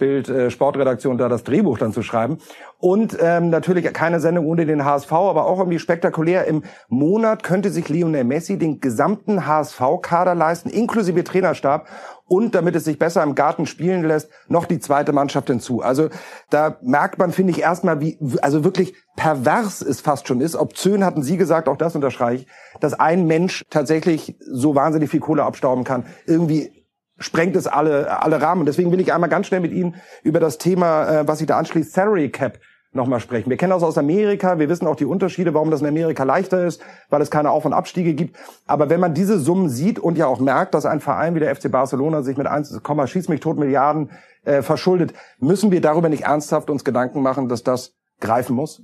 Bild 0.00 0.28
äh, 0.28 0.50
Sportredaktion 0.50 1.16
da 1.16 1.28
das 1.28 1.44
Drehbuch 1.44 1.78
dann 1.78 1.92
zu 1.92 2.02
schreiben. 2.02 2.38
Und 2.78 3.16
ähm, 3.20 3.50
natürlich 3.50 3.84
keine 3.92 4.18
Sendung 4.18 4.46
ohne 4.46 4.66
den 4.66 4.84
HSV, 4.84 5.12
aber 5.12 5.46
auch 5.46 5.58
irgendwie 5.58 5.78
spektakulär. 5.78 6.46
Im 6.46 6.64
Monat 6.88 7.44
könnte 7.44 7.70
sich 7.70 7.88
Lionel 7.88 8.24
Messi 8.24 8.58
den 8.58 8.80
gesamten 8.80 9.46
HSV-Kader 9.46 10.34
leisten, 10.34 10.70
inklusive 10.70 11.22
Trainerstab 11.22 11.86
und 12.26 12.54
damit 12.54 12.76
es 12.76 12.84
sich 12.84 12.98
besser 12.98 13.24
im 13.24 13.34
Garten 13.34 13.66
spielen 13.66 14.04
lässt, 14.04 14.30
noch 14.48 14.64
die 14.64 14.78
zweite 14.78 15.12
Mannschaft 15.12 15.48
hinzu. 15.48 15.82
Also 15.82 16.08
da 16.48 16.78
merkt 16.80 17.18
man, 17.18 17.32
finde 17.32 17.52
ich, 17.52 17.60
erstmal, 17.60 18.00
wie, 18.00 18.18
also 18.40 18.64
wirklich 18.64 18.94
pervers 19.16 19.82
es 19.82 20.00
fast 20.00 20.28
schon 20.28 20.40
ist. 20.40 20.54
Obszön 20.54 21.04
hatten 21.04 21.22
Sie 21.22 21.36
gesagt, 21.36 21.68
auch 21.68 21.76
das 21.76 21.96
unterstreiche 21.96 22.44
ich, 22.44 22.46
dass 22.78 22.94
ein 22.94 23.26
Mensch 23.26 23.64
tatsächlich 23.68 24.36
so 24.40 24.74
wahnsinnig 24.74 25.10
viel 25.10 25.20
Kohle 25.20 25.42
abstauben 25.42 25.84
kann. 25.84 26.06
Irgendwie 26.24 26.79
sprengt 27.20 27.54
es 27.54 27.66
alle, 27.66 28.22
alle 28.22 28.42
Rahmen. 28.42 28.66
Deswegen 28.66 28.90
will 28.90 29.00
ich 29.00 29.12
einmal 29.12 29.30
ganz 29.30 29.46
schnell 29.46 29.60
mit 29.60 29.72
Ihnen 29.72 29.94
über 30.22 30.40
das 30.40 30.58
Thema, 30.58 31.20
äh, 31.20 31.28
was 31.28 31.38
sich 31.38 31.46
da 31.46 31.58
anschließt, 31.58 31.92
Salary 31.92 32.30
Cap 32.30 32.58
nochmal 32.92 33.20
sprechen. 33.20 33.50
Wir 33.50 33.56
kennen 33.56 33.70
das 33.70 33.84
aus 33.84 33.98
Amerika, 33.98 34.58
wir 34.58 34.68
wissen 34.68 34.86
auch 34.86 34.96
die 34.96 35.04
Unterschiede, 35.04 35.54
warum 35.54 35.70
das 35.70 35.80
in 35.80 35.86
Amerika 35.86 36.24
leichter 36.24 36.66
ist, 36.66 36.82
weil 37.08 37.22
es 37.22 37.30
keine 37.30 37.50
Auf- 37.50 37.64
und 37.64 37.72
Abstiege 37.72 38.14
gibt. 38.14 38.36
Aber 38.66 38.90
wenn 38.90 38.98
man 38.98 39.14
diese 39.14 39.38
Summen 39.38 39.68
sieht 39.68 40.00
und 40.00 40.18
ja 40.18 40.26
auch 40.26 40.40
merkt, 40.40 40.74
dass 40.74 40.86
ein 40.86 41.00
Verein 41.00 41.36
wie 41.36 41.40
der 41.40 41.54
FC 41.54 41.70
Barcelona 41.70 42.22
sich 42.22 42.36
mit 42.36 42.48
1, 42.48 42.80
schieß 43.06 43.28
mich 43.28 43.40
tot 43.40 43.58
Milliarden 43.58 44.10
äh, 44.44 44.62
verschuldet, 44.62 45.14
müssen 45.38 45.70
wir 45.70 45.80
darüber 45.80 46.08
nicht 46.08 46.24
ernsthaft 46.24 46.68
uns 46.68 46.82
Gedanken 46.82 47.22
machen, 47.22 47.48
dass 47.48 47.62
das 47.62 47.94
greifen 48.20 48.56
muss? 48.56 48.82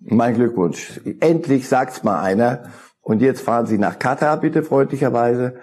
Mein 0.00 0.34
Glückwunsch. 0.34 1.00
Endlich 1.20 1.68
sagt's 1.68 2.04
mal 2.04 2.20
einer. 2.20 2.64
Und 3.00 3.22
jetzt 3.22 3.40
fahren 3.40 3.64
Sie 3.64 3.78
nach 3.78 3.98
Katar, 3.98 4.38
bitte 4.38 4.62
freundlicherweise, 4.62 5.54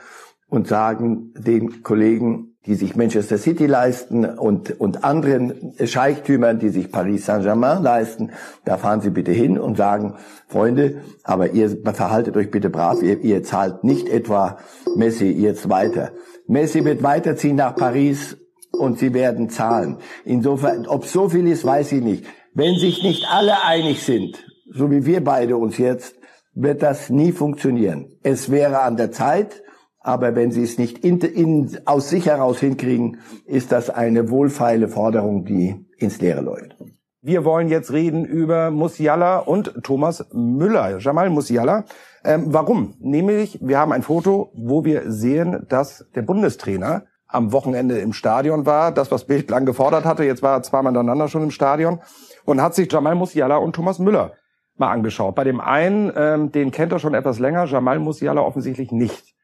und 0.55 0.67
sagen 0.67 1.33
den 1.37 1.83
Kollegen, 1.83 2.55
die 2.65 2.75
sich 2.75 2.95
Manchester 2.95 3.37
City 3.37 3.67
leisten 3.67 4.25
und, 4.25 4.79
und 4.79 5.03
anderen 5.03 5.73
Scheichtümern, 5.83 6.57
die 6.57 6.69
sich 6.69 6.91
Paris 6.91 7.25
Saint-Germain 7.25 7.83
leisten, 7.83 8.31
da 8.63 8.77
fahren 8.77 9.01
Sie 9.01 9.11
bitte 9.11 9.31
hin 9.31 9.59
und 9.59 9.77
sagen, 9.77 10.15
Freunde, 10.47 11.01
aber 11.23 11.51
ihr 11.51 11.69
verhaltet 11.83 12.35
euch 12.37 12.49
bitte 12.49 12.69
brav, 12.69 13.03
ihr, 13.03 13.19
ihr 13.21 13.43
zahlt 13.43 13.83
nicht 13.83 14.09
etwa 14.09 14.57
Messi 14.95 15.27
jetzt 15.29 15.69
weiter. 15.69 16.11
Messi 16.47 16.83
wird 16.85 17.03
weiterziehen 17.03 17.57
nach 17.57 17.75
Paris 17.75 18.37
und 18.71 18.97
sie 18.99 19.13
werden 19.13 19.49
zahlen. 19.49 19.97
Insofern, 20.23 20.87
ob 20.87 21.05
so 21.05 21.29
viel 21.29 21.47
ist, 21.47 21.65
weiß 21.65 21.91
ich 21.91 22.01
nicht. 22.01 22.25
Wenn 22.53 22.77
sich 22.77 23.03
nicht 23.03 23.25
alle 23.29 23.63
einig 23.63 24.03
sind, 24.03 24.43
so 24.71 24.89
wie 24.89 25.05
wir 25.05 25.23
beide 25.23 25.57
uns 25.57 25.77
jetzt, 25.77 26.15
wird 26.53 26.81
das 26.81 27.09
nie 27.09 27.31
funktionieren. 27.31 28.07
Es 28.23 28.49
wäre 28.49 28.79
an 28.81 28.97
der 28.97 29.11
Zeit, 29.11 29.61
aber 30.05 30.35
wenn 30.35 30.51
sie 30.51 30.61
es 30.61 30.77
nicht 30.77 30.99
in, 30.99 31.19
in, 31.19 31.79
aus 31.85 32.09
sich 32.09 32.27
heraus 32.27 32.59
hinkriegen, 32.59 33.17
ist 33.45 33.71
das 33.71 33.89
eine 33.89 34.29
wohlfeile 34.29 34.87
Forderung, 34.87 35.45
die 35.45 35.83
ins 35.97 36.21
Leere 36.21 36.41
läuft. 36.41 36.77
Wir 37.23 37.43
wollen 37.43 37.69
jetzt 37.69 37.91
reden 37.91 38.23
über 38.23 38.69
Musiala 38.69 39.39
und 39.39 39.73
Thomas 39.81 40.27
Müller. 40.31 40.99
Jamal 40.99 41.31
Musiala. 41.31 41.85
Ähm, 42.23 42.53
warum? 42.53 42.93
Nämlich, 42.99 43.57
wir 43.63 43.79
haben 43.79 43.91
ein 43.91 44.03
Foto, 44.03 44.51
wo 44.53 44.85
wir 44.85 45.11
sehen, 45.11 45.65
dass 45.69 46.05
der 46.13 46.21
Bundestrainer 46.21 47.05
am 47.25 47.51
Wochenende 47.51 47.97
im 47.97 48.13
Stadion 48.13 48.67
war. 48.67 48.91
Das, 48.91 49.09
was 49.11 49.25
Bild 49.25 49.49
lang 49.49 49.65
gefordert 49.65 50.05
hatte. 50.05 50.23
Jetzt 50.23 50.43
war 50.43 50.57
er 50.57 50.61
zweimal 50.61 50.91
miteinander 50.91 51.29
schon 51.29 51.41
im 51.41 51.51
Stadion 51.51 51.99
und 52.45 52.61
hat 52.61 52.75
sich 52.75 52.91
Jamal 52.91 53.15
Musiala 53.15 53.57
und 53.57 53.75
Thomas 53.75 53.97
Müller 53.97 54.33
mal 54.77 54.91
angeschaut. 54.91 55.33
Bei 55.33 55.43
dem 55.43 55.59
einen, 55.59 56.11
ähm, 56.15 56.51
den 56.51 56.69
kennt 56.69 56.91
er 56.91 56.99
schon 56.99 57.15
etwas 57.15 57.39
länger, 57.39 57.65
Jamal 57.65 57.97
Musiala 57.97 58.41
offensichtlich 58.41 58.91
nicht. 58.91 59.34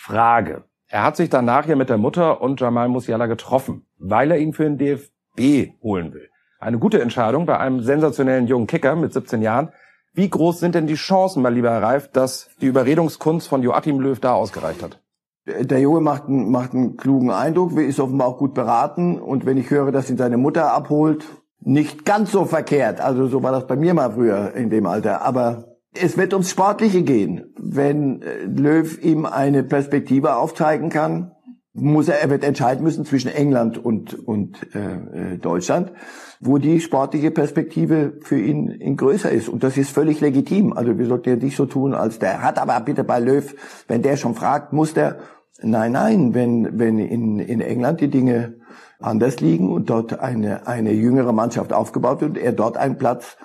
Frage. 0.00 0.62
Er 0.86 1.02
hat 1.02 1.16
sich 1.16 1.28
danach 1.28 1.66
ja 1.66 1.74
mit 1.74 1.90
der 1.90 1.98
Mutter 1.98 2.40
und 2.40 2.60
Jamal 2.60 2.88
Musiala 2.88 3.26
getroffen, 3.26 3.84
weil 3.98 4.30
er 4.30 4.38
ihn 4.38 4.52
für 4.52 4.62
den 4.62 4.78
DFB 4.78 5.72
holen 5.82 6.14
will. 6.14 6.28
Eine 6.60 6.78
gute 6.78 7.02
Entscheidung 7.02 7.46
bei 7.46 7.58
einem 7.58 7.80
sensationellen 7.80 8.46
jungen 8.46 8.68
Kicker 8.68 8.94
mit 8.94 9.12
17 9.12 9.42
Jahren. 9.42 9.72
Wie 10.14 10.30
groß 10.30 10.60
sind 10.60 10.76
denn 10.76 10.86
die 10.86 10.94
Chancen, 10.94 11.42
mein 11.42 11.54
lieber 11.54 11.72
Herr 11.72 11.82
Reif, 11.82 12.12
dass 12.12 12.48
die 12.60 12.66
Überredungskunst 12.66 13.48
von 13.48 13.62
Joachim 13.62 13.98
Löw 13.98 14.18
da 14.18 14.34
ausgereicht 14.34 14.84
hat? 14.84 15.02
Der 15.46 15.80
Junge 15.80 16.00
macht 16.00 16.28
einen, 16.28 16.48
macht 16.50 16.74
einen 16.74 16.96
klugen 16.96 17.32
Eindruck, 17.32 17.76
ist 17.76 17.98
offenbar 17.98 18.28
auch 18.28 18.38
gut 18.38 18.54
beraten. 18.54 19.18
Und 19.18 19.46
wenn 19.46 19.58
ich 19.58 19.70
höre, 19.70 19.90
dass 19.90 20.08
ihn 20.08 20.16
seine 20.16 20.36
Mutter 20.36 20.72
abholt, 20.72 21.26
nicht 21.60 22.04
ganz 22.04 22.30
so 22.30 22.44
verkehrt. 22.44 23.00
Also 23.00 23.26
so 23.26 23.42
war 23.42 23.50
das 23.50 23.66
bei 23.66 23.74
mir 23.74 23.94
mal 23.94 24.12
früher 24.12 24.54
in 24.54 24.70
dem 24.70 24.86
Alter. 24.86 25.22
Aber 25.22 25.77
es 26.00 26.16
wird 26.16 26.32
ums 26.32 26.50
Sportliche 26.50 27.02
gehen. 27.02 27.54
Wenn 27.58 28.22
äh, 28.22 28.44
Löw 28.44 28.98
ihm 29.02 29.26
eine 29.26 29.62
Perspektive 29.62 30.36
aufzeigen 30.36 30.90
kann, 30.90 31.32
muss 31.74 32.08
er, 32.08 32.20
er 32.20 32.30
wird 32.30 32.44
entscheiden 32.44 32.82
müssen 32.82 33.04
zwischen 33.04 33.30
England 33.30 33.78
und, 33.78 34.14
und 34.26 34.58
äh, 34.74 35.34
äh, 35.34 35.38
Deutschland, 35.38 35.92
wo 36.40 36.58
die 36.58 36.80
sportliche 36.80 37.30
Perspektive 37.30 38.18
für 38.22 38.38
ihn, 38.38 38.70
ihn 38.70 38.96
größer 38.96 39.30
ist. 39.30 39.48
Und 39.48 39.62
das 39.62 39.76
ist 39.76 39.90
völlig 39.90 40.20
legitim. 40.20 40.72
Also 40.72 40.98
wir 40.98 41.06
sollten 41.06 41.28
ja 41.28 41.36
nicht 41.36 41.56
so 41.56 41.66
tun, 41.66 41.94
als 41.94 42.18
der 42.18 42.42
hat 42.42 42.58
aber 42.58 42.78
bitte 42.80 43.04
bei 43.04 43.20
Löw, 43.20 43.54
wenn 43.86 44.02
der 44.02 44.16
schon 44.16 44.34
fragt, 44.34 44.72
muss 44.72 44.94
der. 44.94 45.18
Nein, 45.60 45.92
nein, 45.92 46.34
wenn, 46.34 46.78
wenn 46.78 46.98
in, 46.98 47.40
in 47.40 47.60
England 47.60 48.00
die 48.00 48.08
Dinge 48.08 48.58
anders 49.00 49.40
liegen 49.40 49.72
und 49.72 49.90
dort 49.90 50.20
eine, 50.20 50.68
eine 50.68 50.92
jüngere 50.92 51.32
Mannschaft 51.32 51.72
aufgebaut 51.72 52.20
wird 52.20 52.30
und 52.32 52.38
er 52.38 52.52
dort 52.52 52.76
einen 52.76 52.96
Platz 52.96 53.36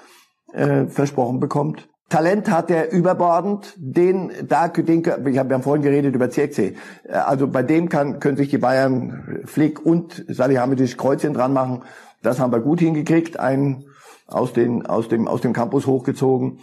äh, 0.52 0.86
versprochen 0.86 1.40
bekommt, 1.40 1.90
Talent 2.14 2.52
hat 2.52 2.70
er 2.70 2.92
überbordend. 2.92 3.74
Den, 3.76 4.32
da, 4.48 4.68
den, 4.68 5.00
ich 5.00 5.40
habe 5.40 5.52
ja 5.52 5.60
vorhin 5.60 5.82
geredet 5.82 6.14
über 6.14 6.30
CXC. 6.30 6.76
Also 7.10 7.48
bei 7.48 7.64
dem 7.64 7.90
kann, 7.90 8.20
können 8.20 8.38
sich 8.38 8.50
die 8.50 8.60
Bayern 8.60 9.42
Flick 9.46 9.84
und 9.84 10.24
Salihamidzic 10.28 10.96
Kreuzchen 10.96 11.34
dran 11.34 11.54
machen. 11.54 11.82
Das 12.22 12.40
haben 12.40 12.52
wir 12.52 12.60
gut 12.60 12.82
hingekriegt. 12.82 13.40
Einen 13.40 13.86
aus, 14.28 14.54
den, 14.54 14.86
aus, 14.86 15.08
dem, 15.08 15.28
aus 15.28 15.42
dem 15.42 15.54
Campus 15.54 15.88
hochgezogen. 15.88 16.60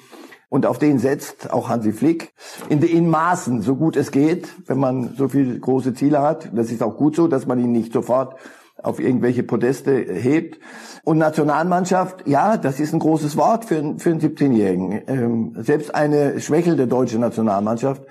Und 0.50 0.66
auf 0.66 0.78
den 0.78 1.00
setzt 1.00 1.52
auch 1.52 1.68
Hansi 1.68 1.92
Flick 1.92 2.32
in, 2.68 2.80
in 2.82 3.10
Maßen, 3.10 3.60
so 3.60 3.74
gut 3.74 3.96
es 3.96 4.12
geht, 4.12 4.48
wenn 4.68 4.78
man 4.78 5.16
so 5.16 5.26
viele 5.26 5.58
große 5.58 5.94
Ziele 5.94 6.22
hat. 6.22 6.48
Das 6.54 6.70
ist 6.70 6.80
auch 6.80 6.96
gut 6.96 7.16
so, 7.16 7.26
dass 7.26 7.48
man 7.48 7.58
ihn 7.58 7.72
nicht 7.72 7.92
sofort 7.92 8.36
auf 8.82 9.00
irgendwelche 9.00 9.42
Podeste 9.42 9.92
hebt. 9.92 10.58
Und 11.04 11.18
Nationalmannschaft, 11.18 12.26
ja, 12.26 12.56
das 12.56 12.80
ist 12.80 12.92
ein 12.92 13.00
großes 13.00 13.36
Wort 13.36 13.64
für, 13.64 13.96
für 13.98 14.10
einen 14.10 14.20
17-Jährigen. 14.20 15.02
Ähm, 15.06 15.56
selbst 15.58 15.94
eine 15.94 16.40
schwächelnde 16.40 16.86
deutsche 16.86 17.18
Nationalmannschaft. 17.18 18.02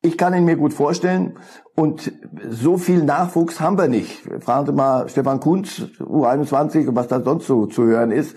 Ich 0.00 0.16
kann 0.16 0.34
ihn 0.34 0.44
mir 0.44 0.56
gut 0.56 0.72
vorstellen. 0.72 1.38
Und 1.74 2.12
so 2.48 2.78
viel 2.78 3.04
Nachwuchs 3.04 3.60
haben 3.60 3.78
wir 3.78 3.88
nicht. 3.88 4.22
Fragen 4.40 4.66
Sie 4.66 4.72
mal 4.72 5.08
Stefan 5.08 5.40
Kunz, 5.40 5.82
U21, 5.98 6.88
und 6.88 6.96
was 6.96 7.08
da 7.08 7.20
sonst 7.20 7.46
so 7.46 7.66
zu 7.66 7.84
hören 7.84 8.10
ist. 8.10 8.36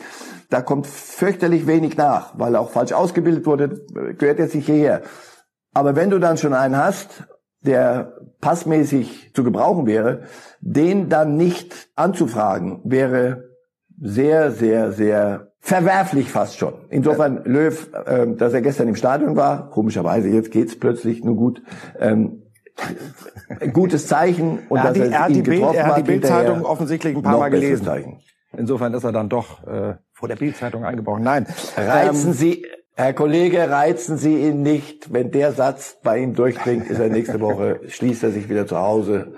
da 0.52 0.62
kommt 0.62 0.86
fürchterlich 0.86 1.66
wenig 1.66 1.98
nach, 1.98 2.38
weil 2.38 2.56
er 2.56 2.62
auch 2.62 2.70
falsch 2.70 2.92
ausgebildet 2.92 3.46
wurde, 3.46 3.86
gehört 4.18 4.38
jetzt 4.38 4.54
nicht 4.54 4.66
hierher. 4.66 5.02
Aber 5.74 5.96
wenn 5.96 6.10
du 6.10 6.20
dann 6.20 6.38
schon 6.38 6.54
einen 6.54 6.78
hast, 6.78 7.24
der 7.62 8.14
passmäßig 8.42 9.34
zu 9.34 9.44
gebrauchen 9.44 9.86
wäre, 9.86 10.24
den 10.60 11.10
dann 11.10 11.38
nicht 11.38 11.90
anzufragen, 11.96 12.82
wäre 12.84 13.50
sehr, 14.00 14.52
sehr, 14.52 14.92
sehr 14.92 15.52
verwerflich 15.60 16.32
fast 16.32 16.58
schon. 16.58 16.74
Insofern 16.90 17.44
Löw, 17.46 17.90
äh, 18.06 18.28
dass 18.36 18.54
er 18.54 18.62
gestern 18.62 18.88
im 18.88 18.96
Stadion 18.96 19.36
war, 19.36 19.70
komischerweise 19.70 20.28
jetzt 20.30 20.52
geht's 20.52 20.78
plötzlich 20.78 21.24
nur 21.24 21.36
gut. 21.36 21.62
Ähm, 22.00 22.42
gutes 23.74 24.08
Zeichen 24.08 24.60
und 24.70 24.78
er 24.78 24.84
hat 24.86 24.96
die, 24.96 25.02
er 25.02 25.20
hat 25.20 25.36
die 25.36 25.42
Bild, 25.42 25.62
er 25.62 25.86
hat 25.86 25.98
die 25.98 26.04
Bildzeitung 26.04 26.66
offensichtlich 26.66 27.16
ein 27.16 27.22
paar 27.22 27.38
Mal 27.38 27.50
gelesen. 27.50 27.86
Zeichen. 27.86 28.22
Insofern 28.58 28.94
ist 28.94 29.04
er 29.04 29.12
dann 29.12 29.30
doch 29.30 29.66
äh, 29.68 29.96
vor 30.12 30.28
der 30.28 30.36
Bildzeitung 30.36 30.84
eingebrochen. 30.84 31.24
Nein, 31.24 31.46
reizen 31.78 32.30
ähm, 32.30 32.34
Sie 32.34 32.66
Herr 33.02 33.14
Kollege, 33.14 33.68
reizen 33.68 34.18
Sie 34.18 34.48
ihn 34.48 34.62
nicht. 34.62 35.12
Wenn 35.12 35.32
der 35.32 35.54
Satz 35.54 35.98
bei 36.04 36.20
ihm 36.20 36.36
durchdringt, 36.36 36.88
ist 36.88 37.00
er 37.00 37.10
nächste 37.10 37.42
Woche, 37.42 37.80
schließt 37.88 38.22
er 38.22 38.30
sich 38.30 38.48
wieder 38.48 38.68
zu 38.68 38.78
Hause. 38.78 39.34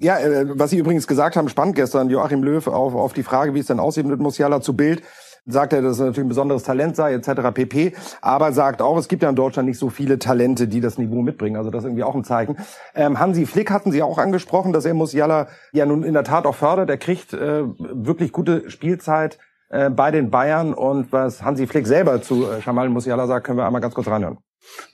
Ja, 0.00 0.18
äh, 0.18 0.58
was 0.58 0.70
Sie 0.70 0.78
übrigens 0.78 1.06
gesagt 1.06 1.36
haben, 1.36 1.48
spannend 1.48 1.76
gestern, 1.76 2.10
Joachim 2.10 2.42
Löw 2.42 2.66
auf, 2.66 2.96
auf 2.96 3.12
die 3.12 3.22
Frage, 3.22 3.54
wie 3.54 3.60
es 3.60 3.68
denn 3.68 3.78
aussieht 3.78 4.06
mit 4.06 4.18
Musiala 4.18 4.60
zu 4.60 4.74
Bild, 4.74 5.02
sagt 5.46 5.72
er, 5.72 5.82
dass 5.82 6.00
er 6.00 6.06
natürlich 6.06 6.26
ein 6.26 6.30
besonderes 6.30 6.64
Talent 6.64 6.96
sei, 6.96 7.14
etc. 7.14 7.54
pp. 7.54 7.92
Aber 8.22 8.50
sagt 8.50 8.82
auch, 8.82 8.98
es 8.98 9.06
gibt 9.06 9.22
ja 9.22 9.28
in 9.28 9.36
Deutschland 9.36 9.68
nicht 9.68 9.78
so 9.78 9.88
viele 9.88 10.18
Talente, 10.18 10.66
die 10.66 10.80
das 10.80 10.98
Niveau 10.98 11.22
mitbringen. 11.22 11.54
Also 11.54 11.70
das 11.70 11.84
ist 11.84 11.86
irgendwie 11.86 12.02
auch 12.02 12.16
ein 12.16 12.24
Zeichen. 12.24 12.56
Ähm, 12.96 13.20
Hansi 13.20 13.46
Flick 13.46 13.70
hatten 13.70 13.92
Sie 13.92 14.02
auch 14.02 14.18
angesprochen, 14.18 14.72
dass 14.72 14.84
er 14.84 14.94
Musiala 14.94 15.46
ja 15.72 15.86
nun 15.86 16.02
in 16.02 16.14
der 16.14 16.24
Tat 16.24 16.44
auch 16.44 16.56
fördert. 16.56 16.90
Er 16.90 16.98
kriegt 16.98 17.34
äh, 17.34 17.62
wirklich 17.78 18.32
gute 18.32 18.68
Spielzeit 18.68 19.38
äh, 19.68 19.90
bei 19.90 20.10
den 20.10 20.30
Bayern. 20.30 20.74
Und 20.74 21.12
was 21.12 21.42
Hansi 21.42 21.66
Flick 21.66 21.86
selber 21.86 22.22
zu 22.22 22.46
äh, 22.46 22.60
Jamal 22.64 22.88
Musiala 22.88 23.26
sagt, 23.26 23.46
können 23.46 23.58
wir 23.58 23.66
einmal 23.66 23.80
ganz 23.80 23.94
kurz 23.94 24.08
reinhören. 24.08 24.38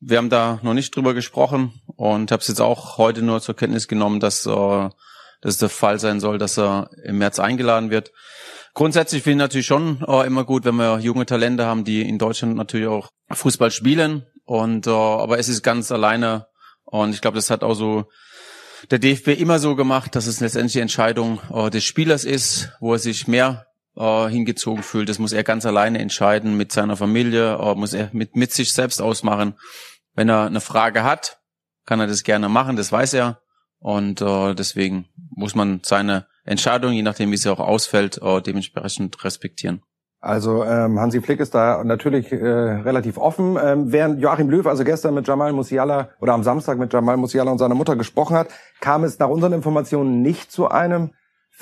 Wir 0.01 0.19
haben 0.19 0.31
da 0.31 0.59
noch 0.63 0.75
nicht 0.75 0.95
drüber 0.95 1.15
gesprochen 1.15 1.73
und 1.97 2.31
habe 2.31 2.41
es 2.41 2.49
jetzt 2.49 2.61
auch 2.61 2.99
heute 2.99 3.23
nur 3.23 3.41
zur 3.41 3.57
Kenntnis 3.57 3.89
genommen, 3.89 4.21
dass, 4.21 4.47
äh, 4.47 4.89
dass 5.41 5.59
der 5.59 5.69
Fall 5.69 5.99
sein 5.99 6.21
soll, 6.21 6.39
dass 6.39 6.59
er 6.59 6.91
im 7.05 7.19
März 7.19 7.39
eingeladen 7.39 7.91
wird. 7.91 8.13
Grundsätzlich 8.75 9.23
finde 9.23 9.45
ich 9.45 9.49
natürlich 9.49 9.67
schon 9.67 10.03
äh, 10.07 10.27
immer 10.27 10.45
gut, 10.45 10.65
wenn 10.65 10.77
wir 10.77 10.99
junge 10.99 11.27
Talente 11.27 11.67
haben, 11.67 11.85
die 11.85 12.07
in 12.09 12.19
Deutschland 12.19 12.57
natürlich 12.57 12.89
auch 12.89 13.09
Fußball 13.31 13.71
spielen. 13.71 14.27
Und 14.45 14.87
äh, 14.87 14.91
aber 14.91 15.39
es 15.39 15.49
ist 15.49 15.63
ganz 15.63 15.93
alleine 15.93 16.47
und 16.85 17.15
ich 17.15 17.21
glaube, 17.21 17.37
das 17.37 17.51
hat 17.51 17.63
auch 17.63 17.75
so 17.75 18.05
der 18.91 18.99
DFB 18.99 19.29
immer 19.29 19.59
so 19.59 19.77
gemacht, 19.77 20.15
dass 20.15 20.27
es 20.27 20.41
letztendlich 20.41 20.73
die 20.73 20.81
Entscheidung 20.81 21.41
äh, 21.53 21.71
des 21.71 21.85
Spielers 21.85 22.25
ist, 22.25 22.71
wo 22.81 22.93
er 22.93 22.99
sich 22.99 23.29
mehr 23.29 23.67
äh, 23.97 24.29
hingezogen 24.29 24.83
fühlt. 24.83 25.09
Das 25.09 25.19
muss 25.19 25.33
er 25.33 25.45
ganz 25.45 25.67
alleine 25.67 25.99
entscheiden 25.99 26.57
mit 26.57 26.73
seiner 26.73 26.97
Familie, 26.97 27.55
äh, 27.55 27.75
muss 27.75 27.93
er 27.93 28.11
mit, 28.13 28.37
mit 28.37 28.53
sich 28.53 28.73
selbst 28.73 29.01
ausmachen. 29.01 29.55
Wenn 30.15 30.29
er 30.29 30.47
eine 30.47 30.61
Frage 30.61 31.05
hat, 31.05 31.41
kann 31.87 32.01
er 32.01 32.07
das 32.07 32.23
gerne 32.23 32.49
machen, 32.49 32.77
das 32.77 32.93
weiß 32.93 33.15
er. 33.15 33.41
Und 33.79 34.21
äh, 34.21 34.55
deswegen 34.55 35.07
muss 35.35 35.55
man 35.55 35.81
seine 35.83 36.27
Entscheidung, 36.45 36.93
je 36.93 37.03
nachdem 37.03 37.33
wie 37.33 37.37
sie 37.37 37.51
auch 37.51 37.59
ausfällt, 37.59 38.21
äh, 38.23 38.41
dementsprechend 38.41 39.25
respektieren. 39.25 39.83
Also 40.21 40.63
ähm, 40.63 41.01
Hansi 41.01 41.21
Flick 41.21 41.41
ist 41.41 41.53
da 41.53 41.83
natürlich 41.83 42.31
äh, 42.31 42.37
relativ 42.37 43.19
offen. 43.19 43.59
Ähm, 43.61 43.91
während 43.91 44.21
Joachim 44.21 44.51
Löw 44.51 44.65
also 44.67 44.85
gestern 44.85 45.15
mit 45.15 45.27
Jamal 45.27 45.53
Musiala 45.53 46.11
oder 46.21 46.35
am 46.35 46.45
Samstag 46.45 46.79
mit 46.79 46.93
Jamal 46.93 47.17
Musiala 47.17 47.51
und 47.51 47.59
seiner 47.59 47.75
Mutter 47.75 47.97
gesprochen 47.97 48.37
hat, 48.37 48.47
kam 48.81 49.03
es 49.03 49.19
nach 49.19 49.29
unseren 49.29 49.53
Informationen 49.53 50.23
nicht 50.23 50.53
zu 50.53 50.69
einem 50.69 51.11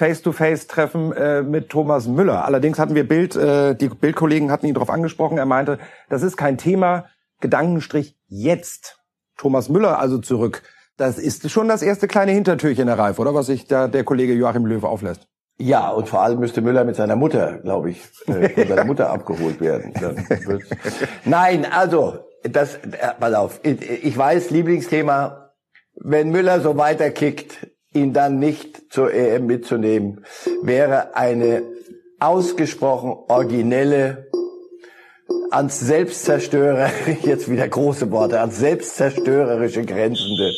Face-to-Face-Treffen 0.01 1.13
äh, 1.13 1.43
mit 1.43 1.69
Thomas 1.69 2.09
Müller. 2.09 2.47
Allerdings 2.47 2.79
hatten 2.79 2.95
wir 2.95 3.07
Bild, 3.07 3.37
äh, 3.37 3.75
die 3.75 3.91
Bildkollegen 3.91 4.51
hatten 4.51 4.65
ihn 4.65 4.73
darauf 4.73 4.89
angesprochen. 4.89 5.37
Er 5.37 5.45
meinte, 5.45 5.79
das 6.09 6.23
ist 6.23 6.39
kein 6.39 6.57
Thema. 6.57 7.05
Gedankenstrich 7.41 8.17
jetzt. 8.27 8.99
Thomas 9.37 9.69
Müller 9.69 9.99
also 9.99 10.17
zurück. 10.17 10.63
Das 10.97 11.19
ist 11.19 11.51
schon 11.51 11.69
das 11.69 11.83
erste 11.83 12.09
kleine 12.09 12.33
Hintertürchen, 12.33 12.89
Herr 12.89 12.99
Reif, 12.99 13.19
oder 13.19 13.35
was 13.35 13.47
sich 13.47 13.67
da 13.67 13.89
der 13.89 14.05
Kollege 14.05 14.33
Joachim 14.33 14.65
Löw 14.65 14.85
auflässt. 14.85 15.29
Ja, 15.59 15.91
und 15.91 16.09
vor 16.09 16.23
allem 16.23 16.41
müsste 16.41 16.63
Müller 16.63 16.85
mit 16.85 16.97
seiner 16.97 17.17
Mutter, 17.17 17.59
glaube 17.59 17.91
ich, 17.91 18.01
äh, 18.27 18.49
von 18.49 18.69
seiner 18.69 18.85
Mutter 18.85 19.11
abgeholt 19.13 19.61
werden. 19.61 19.93
Nein, 21.27 21.67
also, 21.71 22.21
das, 22.43 22.77
äh, 22.77 22.81
pass 23.19 23.35
auf, 23.35 23.61
ich 23.63 24.17
weiß, 24.17 24.49
Lieblingsthema, 24.49 25.53
wenn 25.95 26.31
Müller 26.31 26.63
so 26.63 26.79
weiterkickt, 26.79 27.67
ihn 27.93 28.13
dann 28.13 28.39
nicht 28.39 28.93
zur 28.93 29.13
EM 29.13 29.47
mitzunehmen, 29.47 30.25
wäre 30.63 31.17
eine 31.17 31.63
ausgesprochen 32.19 33.17
originelle, 33.29 34.29
ans 35.51 35.81
Selbstzerstörer, 35.81 36.91
jetzt 37.23 37.51
wieder 37.51 37.67
große 37.67 38.11
Worte, 38.11 38.41
ans 38.41 38.59
selbstzerstörerische 38.59 39.85
grenzende 39.85 40.53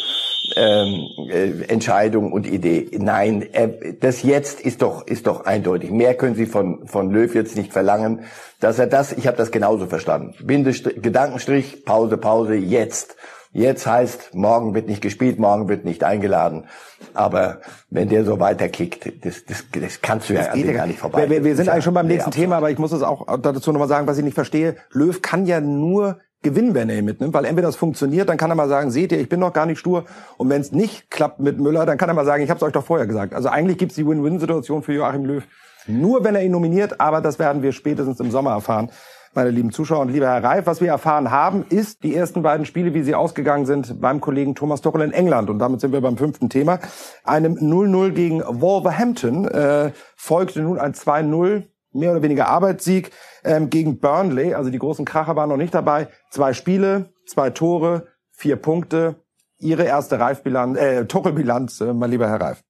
ähm, 0.56 1.08
äh, 1.30 1.64
Entscheidung 1.68 2.32
und 2.32 2.46
Idee. 2.46 2.90
Nein, 2.98 3.42
äh, 3.52 3.94
das 3.98 4.22
jetzt 4.22 4.60
ist 4.60 4.82
doch 4.82 5.06
ist 5.06 5.26
doch 5.26 5.46
eindeutig. 5.46 5.90
Mehr 5.90 6.14
können 6.14 6.34
Sie 6.34 6.46
von 6.46 6.86
von 6.86 7.10
Löw 7.10 7.34
jetzt 7.34 7.56
nicht 7.56 7.72
verlangen, 7.72 8.24
dass 8.60 8.78
er 8.78 8.86
das. 8.86 9.12
Ich 9.12 9.26
habe 9.26 9.36
das 9.36 9.50
genauso 9.50 9.86
verstanden. 9.86 10.34
Bindestrich, 10.44 11.00
Gedankenstrich, 11.00 11.84
Pause, 11.84 12.18
Pause, 12.18 12.54
jetzt. 12.54 13.16
Jetzt 13.54 13.86
heißt, 13.86 14.34
morgen 14.34 14.74
wird 14.74 14.88
nicht 14.88 15.02
gespielt, 15.02 15.38
morgen 15.38 15.68
wird 15.68 15.84
nicht 15.84 16.04
eingeladen. 16.04 16.64
Aber 17.12 17.60
wenn 17.90 18.08
der 18.08 18.24
so 18.24 18.40
weiterkickt, 18.40 19.24
das, 19.26 19.44
das, 19.44 19.64
das 19.70 20.00
kannst 20.00 20.30
du 20.30 20.34
das 20.34 20.46
ja 20.46 20.54
geht 20.54 20.74
gar 20.74 20.86
nicht 20.86 20.98
vorbei. 20.98 21.28
Wir, 21.28 21.44
wir 21.44 21.54
sind 21.54 21.68
eigentlich 21.68 21.84
schon 21.84 21.92
beim 21.92 22.06
nächsten 22.06 22.30
Thema, 22.30 22.56
aber 22.56 22.70
ich 22.70 22.78
muss 22.78 22.92
es 22.92 23.02
auch 23.02 23.26
dazu 23.38 23.72
nochmal 23.72 23.88
sagen, 23.88 24.06
was 24.06 24.16
ich 24.16 24.24
nicht 24.24 24.34
verstehe. 24.34 24.76
Löw 24.92 25.20
kann 25.20 25.44
ja 25.44 25.60
nur 25.60 26.18
gewinnen, 26.40 26.74
wenn 26.74 26.88
er 26.88 26.98
ihn 26.98 27.04
mitnimmt, 27.04 27.34
weil 27.34 27.44
entweder 27.44 27.68
das 27.68 27.76
funktioniert, 27.76 28.30
dann 28.30 28.38
kann 28.38 28.50
er 28.50 28.56
mal 28.56 28.70
sagen, 28.70 28.90
seht 28.90 29.12
ihr, 29.12 29.20
ich 29.20 29.28
bin 29.28 29.38
noch 29.38 29.52
gar 29.52 29.66
nicht 29.66 29.78
stur. 29.78 30.06
Und 30.38 30.48
wenn 30.48 30.62
es 30.62 30.72
nicht 30.72 31.10
klappt 31.10 31.38
mit 31.38 31.60
Müller, 31.60 31.84
dann 31.84 31.98
kann 31.98 32.08
er 32.08 32.14
mal 32.14 32.24
sagen, 32.24 32.42
ich 32.42 32.48
habe 32.48 32.56
es 32.56 32.62
euch 32.62 32.72
doch 32.72 32.84
vorher 32.84 33.06
gesagt. 33.06 33.34
Also 33.34 33.50
eigentlich 33.50 33.76
gibt's 33.76 33.96
die 33.96 34.06
Win-Win-Situation 34.06 34.82
für 34.82 34.94
Joachim 34.94 35.26
Löw 35.26 35.44
nur, 35.86 36.24
wenn 36.24 36.34
er 36.34 36.42
ihn 36.42 36.52
nominiert, 36.52 37.00
aber 37.00 37.20
das 37.20 37.38
werden 37.38 37.62
wir 37.62 37.72
spätestens 37.72 38.20
im 38.20 38.30
Sommer 38.30 38.52
erfahren 38.52 38.90
meine 39.34 39.50
lieben 39.50 39.72
Zuschauer 39.72 40.00
und 40.00 40.10
lieber 40.10 40.26
Herr 40.26 40.44
Reif. 40.44 40.66
Was 40.66 40.80
wir 40.80 40.88
erfahren 40.88 41.30
haben, 41.30 41.64
ist 41.68 42.02
die 42.02 42.14
ersten 42.14 42.42
beiden 42.42 42.66
Spiele, 42.66 42.94
wie 42.94 43.02
sie 43.02 43.14
ausgegangen 43.14 43.66
sind 43.66 44.00
beim 44.00 44.20
Kollegen 44.20 44.54
Thomas 44.54 44.80
Tuchel 44.80 45.02
in 45.02 45.12
England. 45.12 45.48
Und 45.48 45.58
damit 45.58 45.80
sind 45.80 45.92
wir 45.92 46.00
beim 46.00 46.16
fünften 46.16 46.50
Thema. 46.50 46.80
Einem 47.24 47.54
0-0 47.54 48.10
gegen 48.10 48.42
Wolverhampton 48.46 49.46
äh, 49.48 49.92
folgte 50.16 50.60
nun 50.60 50.78
ein 50.78 50.92
2-0 50.92 51.64
mehr 51.92 52.10
oder 52.10 52.22
weniger 52.22 52.48
Arbeitssieg 52.48 53.10
ähm, 53.44 53.70
gegen 53.70 54.00
Burnley. 54.00 54.54
Also 54.54 54.70
die 54.70 54.78
großen 54.78 55.04
Kracher 55.04 55.36
waren 55.36 55.48
noch 55.48 55.56
nicht 55.56 55.74
dabei. 55.74 56.08
Zwei 56.30 56.52
Spiele, 56.52 57.10
zwei 57.26 57.50
Tore, 57.50 58.08
vier 58.30 58.56
Punkte. 58.56 59.16
Ihre 59.58 59.84
erste 59.84 60.18
Reifbilanz, 60.18 60.78
äh, 60.78 61.04
Tuchel-Bilanz, 61.06 61.80
äh, 61.80 61.92
mein 61.92 62.10
lieber 62.10 62.28
Herr 62.28 62.40
Reif. 62.40 62.62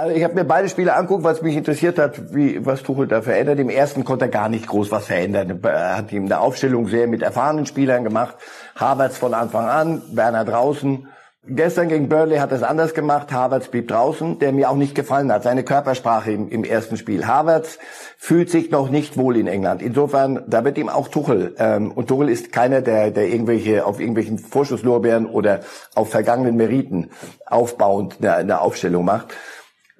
Also 0.00 0.14
ich 0.14 0.22
habe 0.22 0.34
mir 0.34 0.44
beide 0.44 0.68
Spiele 0.68 0.94
anguckt, 0.94 1.24
was 1.24 1.42
mich 1.42 1.56
interessiert 1.56 1.98
hat, 1.98 2.32
wie 2.32 2.64
was 2.64 2.84
Tuchel 2.84 3.08
da 3.08 3.20
verändert. 3.20 3.58
Im 3.58 3.68
ersten 3.68 4.04
konnte 4.04 4.26
er 4.26 4.30
gar 4.30 4.48
nicht 4.48 4.68
groß 4.68 4.92
was 4.92 5.06
verändern. 5.06 5.58
Er 5.64 5.96
hat 5.96 6.12
ihm 6.12 6.26
eine 6.26 6.38
Aufstellung 6.38 6.86
sehr 6.86 7.08
mit 7.08 7.20
erfahrenen 7.20 7.66
Spielern 7.66 8.04
gemacht. 8.04 8.36
Havertz 8.76 9.18
von 9.18 9.34
Anfang 9.34 9.66
an, 9.66 10.02
Werner 10.12 10.44
draußen. 10.44 11.08
Gestern 11.50 11.88
gegen 11.88 12.08
Burnley 12.08 12.36
hat 12.36 12.52
er 12.52 12.58
es 12.58 12.62
anders 12.62 12.94
gemacht. 12.94 13.32
Havertz 13.32 13.68
blieb 13.68 13.88
draußen, 13.88 14.38
der 14.38 14.52
mir 14.52 14.70
auch 14.70 14.76
nicht 14.76 14.94
gefallen 14.94 15.32
hat. 15.32 15.42
Seine 15.42 15.64
Körpersprache 15.64 16.30
im, 16.30 16.48
im 16.48 16.62
ersten 16.62 16.96
Spiel. 16.96 17.26
Havertz 17.26 17.80
fühlt 18.18 18.50
sich 18.50 18.70
noch 18.70 18.90
nicht 18.90 19.16
wohl 19.16 19.36
in 19.36 19.48
England. 19.48 19.82
Insofern, 19.82 20.44
da 20.46 20.64
wird 20.64 20.78
ihm 20.78 20.90
auch 20.90 21.08
Tuchel. 21.08 21.56
Ähm, 21.58 21.90
und 21.90 22.06
Tuchel 22.06 22.28
ist 22.28 22.52
keiner, 22.52 22.82
der, 22.82 23.10
der 23.10 23.26
irgendwelche 23.28 23.84
auf 23.84 23.98
irgendwelchen 23.98 24.38
Vorschusslorbeeren 24.38 25.26
oder 25.26 25.60
auf 25.96 26.10
vergangenen 26.10 26.56
Meriten 26.56 27.10
aufbauend 27.46 28.18
eine, 28.20 28.34
eine 28.34 28.60
Aufstellung 28.60 29.04
macht. 29.04 29.34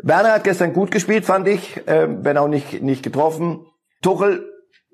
Werner 0.03 0.33
hat 0.33 0.45
gestern 0.45 0.73
gut 0.73 0.91
gespielt, 0.91 1.25
fand 1.25 1.49
ich, 1.49 1.87
äh, 1.89 2.07
wenn 2.25 2.39
auch 2.39 2.49
nicht, 2.49 2.83
nicht 2.83 3.03
getroffen. 3.03 3.67
Tuchel 4.01 4.45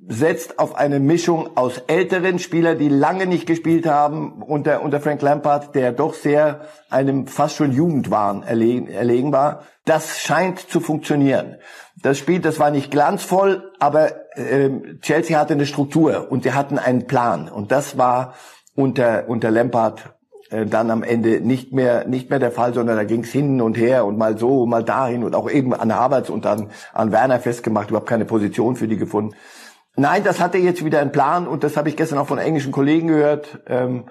setzt 0.07 0.59
auf 0.59 0.75
eine 0.75 1.01
Mischung 1.01 1.57
aus 1.57 1.79
älteren 1.87 2.39
Spielern, 2.39 2.79
die 2.79 2.89
lange 2.89 3.27
nicht 3.27 3.47
gespielt 3.47 3.87
haben, 3.87 4.43
unter, 4.43 4.83
unter 4.83 5.01
Frank 5.01 5.23
Lampard, 5.23 5.75
der 5.75 5.93
doch 5.93 6.15
sehr 6.15 6.63
einem 6.91 7.27
fast 7.27 7.57
schon 7.57 7.73
Jugendwahn 7.73 8.43
erlegen, 8.43 8.89
erlegen 8.89 9.33
war. 9.33 9.63
Das 9.85 10.21
scheint 10.21 10.59
zu 10.59 10.81
funktionieren. 10.81 11.57
Das 12.03 12.19
Spiel, 12.19 12.41
das 12.41 12.59
war 12.59 12.71
nicht 12.71 12.91
glanzvoll, 12.91 13.73
aber 13.79 14.37
äh, 14.37 14.71
Chelsea 15.01 15.39
hatte 15.39 15.55
eine 15.55 15.67
Struktur 15.67 16.31
und 16.31 16.43
sie 16.43 16.53
hatten 16.53 16.79
einen 16.79 17.07
Plan. 17.07 17.49
Und 17.49 17.73
das 17.73 17.97
war 17.97 18.35
unter, 18.75 19.29
unter 19.29 19.51
Lampard 19.51 20.15
dann 20.51 20.91
am 20.91 21.03
Ende 21.03 21.41
nicht 21.41 21.73
mehr 21.73 22.07
nicht 22.07 22.31
mehr 22.31 22.39
der 22.39 22.53
Fall, 22.53 22.75
sondern 22.75 22.97
da 22.97 23.05
ging 23.05 23.25
es 23.25 23.31
hin 23.31 23.61
und 23.61 23.77
her 23.77 24.05
und 24.05 24.19
mal 24.19 24.39
so, 24.39 24.67
mal 24.67 24.85
dahin 24.85 25.25
und 25.25 25.35
auch 25.35 25.51
eben 25.51 25.75
an 25.75 25.95
Havertz 25.95 26.29
und 26.29 26.45
dann 26.45 26.71
an 26.93 27.13
Werner 27.13 27.41
festgemacht, 27.41 27.91
überhaupt 27.91 28.09
keine 28.09 28.25
Position 28.25 28.77
für 28.77 28.89
die 28.89 28.97
gefunden. 28.97 29.35
Nein, 29.97 30.25
das 30.25 30.41
hatte 30.41 30.59
jetzt 30.59 30.85
wieder 30.85 31.01
einen 31.01 31.13
Plan 31.13 31.47
und 31.47 31.63
das 31.63 31.77
habe 31.77 31.89
ich 31.89 31.97
gestern 31.97 32.19
auch 32.19 32.27
von 32.27 32.39
englischen 32.39 32.73
Kollegen 32.73 33.07
gehört. 33.07 33.61
Ähm, 33.69 34.05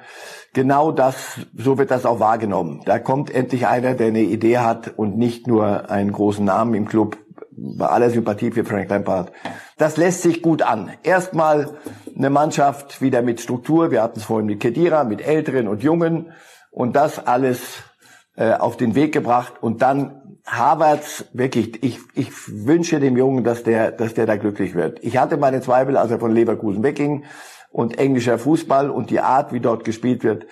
genau 0.54 0.91
das, 0.91 1.41
so 1.58 1.78
wird 1.78 1.91
das 1.91 2.06
auch 2.06 2.22
wahrgenommen. 2.22 2.82
Da 2.86 3.00
kommt 3.00 3.30
endlich 3.30 3.67
einer, 3.67 3.93
der 3.93 4.08
eine 4.08 4.22
Idee 4.22 4.60
hat 4.60 4.93
und 4.96 5.17
nicht 5.17 5.46
nur 5.46 5.89
einen 5.89 6.13
großen 6.13 6.46
Namen 6.46 6.74
im 6.74 6.88
Club. 6.88 7.17
Bei 7.56 7.88
aller 7.88 8.10
Sympathie 8.10 8.52
für 8.52 8.63
Frank 8.63 8.89
Lampard 8.89 9.32
das 9.78 9.98
lässt 9.98 10.22
sich 10.22 10.41
gut 10.41 10.62
an. 10.62 10.91
Erstmal 11.04 11.72
eine 12.15 12.30
Mannschaft 12.30 13.02
wieder 13.02 13.21
mit 13.21 13.41
Struktur. 13.41 13.91
Wir 13.91 14.02
hatten 14.02 14.19
es 14.19 14.26
vorhin 14.26 14.47
mit 14.47 14.60
Kedira, 14.60 15.04
mit 15.04 15.21
Älteren 15.26 15.67
und 15.67 15.84
Jungen 15.84 16.32
und 16.71 16.95
das 16.95 17.26
alles 17.26 17.84
äh, 18.36 18.54
auf 18.54 18.78
den 18.78 18.95
Weg 18.95 19.13
gebracht 19.13 19.54
und 19.62 19.82
dann 19.82 20.19
Havertz, 20.45 21.26
wirklich, 21.34 21.84
ich, 21.84 21.99
ich 22.15 22.32
wünsche 22.47 22.99
dem 22.99 23.15
Jungen, 23.15 23.43
dass 23.43 23.63
der, 23.63 23.91
dass 23.91 24.13
der 24.13 24.26
da 24.26 24.36
glücklich 24.36 24.76
wird. 24.76 24.99
Ich 25.02 25.17
hatte 25.17 25.38
meine 25.38 25.62
Zweifel, 25.62 25.95
als 25.95 26.12
er 26.12 26.19
von 26.19 26.32
Leverkusen 26.32 26.84
wegging 26.84 27.23
und 27.71 27.97
englischer 27.97 28.38
Fußball 28.38 28.89
und 28.89 29.10
die 29.10 29.21
Art, 29.21 29.54
wie 29.54 29.62
dort 29.62 29.86
gespielt 29.86 30.23
wird. 30.23 30.45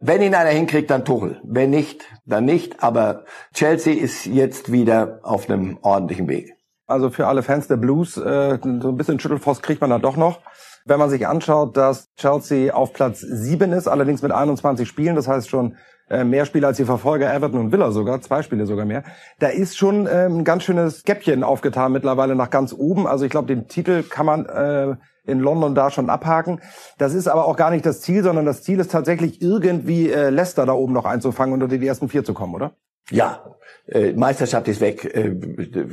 Wenn 0.00 0.22
ihn 0.22 0.34
einer 0.34 0.50
hinkriegt, 0.50 0.90
dann 0.90 1.04
Tuchel. 1.04 1.40
Wenn 1.44 1.70
nicht, 1.70 2.04
dann 2.24 2.44
nicht. 2.44 2.82
Aber 2.82 3.24
Chelsea 3.54 3.94
ist 3.94 4.26
jetzt 4.26 4.72
wieder 4.72 5.20
auf 5.22 5.48
einem 5.48 5.78
ordentlichen 5.82 6.28
Weg. 6.28 6.54
Also 6.86 7.10
für 7.10 7.26
alle 7.26 7.42
Fans 7.42 7.68
der 7.68 7.76
Blues, 7.76 8.16
äh, 8.16 8.58
so 8.62 8.88
ein 8.88 8.96
bisschen 8.96 9.18
Schüttelfrost 9.18 9.62
kriegt 9.62 9.80
man 9.80 9.90
da 9.90 9.98
doch 9.98 10.16
noch. 10.16 10.40
Wenn 10.84 10.98
man 10.98 11.10
sich 11.10 11.26
anschaut, 11.26 11.76
dass 11.76 12.12
Chelsea 12.16 12.74
auf 12.74 12.92
Platz 12.92 13.20
7 13.20 13.72
ist, 13.72 13.88
allerdings 13.88 14.22
mit 14.22 14.32
21 14.32 14.88
Spielen, 14.88 15.16
das 15.16 15.28
heißt 15.28 15.48
schon 15.48 15.76
äh, 16.10 16.24
mehr 16.24 16.44
Spiele 16.44 16.66
als 16.66 16.76
die 16.76 16.84
Verfolger 16.84 17.32
Everton 17.32 17.60
und 17.60 17.72
Villa 17.72 17.90
sogar, 17.90 18.20
zwei 18.20 18.42
Spiele 18.42 18.66
sogar 18.66 18.84
mehr. 18.84 19.04
Da 19.38 19.48
ist 19.48 19.76
schon 19.76 20.06
ähm, 20.06 20.38
ein 20.38 20.44
ganz 20.44 20.64
schönes 20.64 21.04
Gäppchen 21.04 21.44
aufgetan 21.44 21.92
mittlerweile 21.92 22.34
nach 22.34 22.50
ganz 22.50 22.74
oben. 22.76 23.06
Also 23.06 23.24
ich 23.24 23.30
glaube, 23.30 23.46
den 23.46 23.68
Titel 23.68 24.02
kann 24.02 24.26
man 24.26 24.46
äh, 24.46 24.96
in 25.24 25.40
London 25.40 25.74
da 25.74 25.90
schon 25.90 26.10
abhaken. 26.10 26.60
Das 26.98 27.14
ist 27.14 27.28
aber 27.28 27.46
auch 27.46 27.56
gar 27.56 27.70
nicht 27.70 27.86
das 27.86 28.00
Ziel, 28.00 28.22
sondern 28.22 28.44
das 28.44 28.62
Ziel 28.62 28.80
ist 28.80 28.90
tatsächlich 28.90 29.40
irgendwie 29.40 30.10
äh, 30.10 30.30
Leicester 30.30 30.66
da 30.66 30.72
oben 30.72 30.92
noch 30.92 31.04
einzufangen 31.04 31.54
und 31.54 31.62
unter 31.62 31.78
die 31.78 31.86
ersten 31.86 32.08
vier 32.08 32.24
zu 32.24 32.34
kommen, 32.34 32.54
oder? 32.54 32.72
Ja, 33.10 33.56
äh, 33.88 34.12
Meisterschaft 34.12 34.68
ist 34.68 34.80
weg. 34.80 35.04
Äh, 35.04 35.34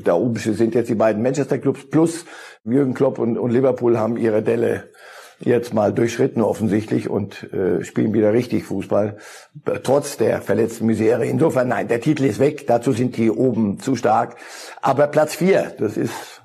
da 0.03 0.13
oben 0.13 0.35
sind 0.37 0.75
jetzt 0.75 0.89
die 0.89 0.95
beiden 0.95 1.21
Manchester 1.21 1.57
Clubs 1.57 1.89
plus 1.89 2.25
Jürgen 2.63 2.93
Klopp 2.93 3.19
und, 3.19 3.37
und 3.37 3.51
Liverpool 3.51 3.97
haben 3.97 4.17
ihre 4.17 4.43
Delle 4.43 4.89
jetzt 5.41 5.73
mal 5.73 5.93
durchschritten 5.93 6.41
offensichtlich 6.41 7.09
und 7.09 7.51
äh, 7.53 7.83
spielen 7.83 8.13
wieder 8.13 8.33
richtig 8.33 8.65
Fußball, 8.65 9.17
trotz 9.83 10.17
der 10.17 10.41
verletzten 10.41 10.85
Misere. 10.85 11.25
Insofern, 11.25 11.69
nein, 11.69 11.87
der 11.87 12.01
Titel 12.01 12.25
ist 12.25 12.39
weg, 12.39 12.67
dazu 12.67 12.91
sind 12.91 13.15
die 13.15 13.31
oben 13.31 13.79
zu 13.79 13.95
stark. 13.95 14.35
Aber 14.81 15.07
Platz 15.07 15.35
vier, 15.35 15.73
das 15.77 15.95
ist 15.95 16.41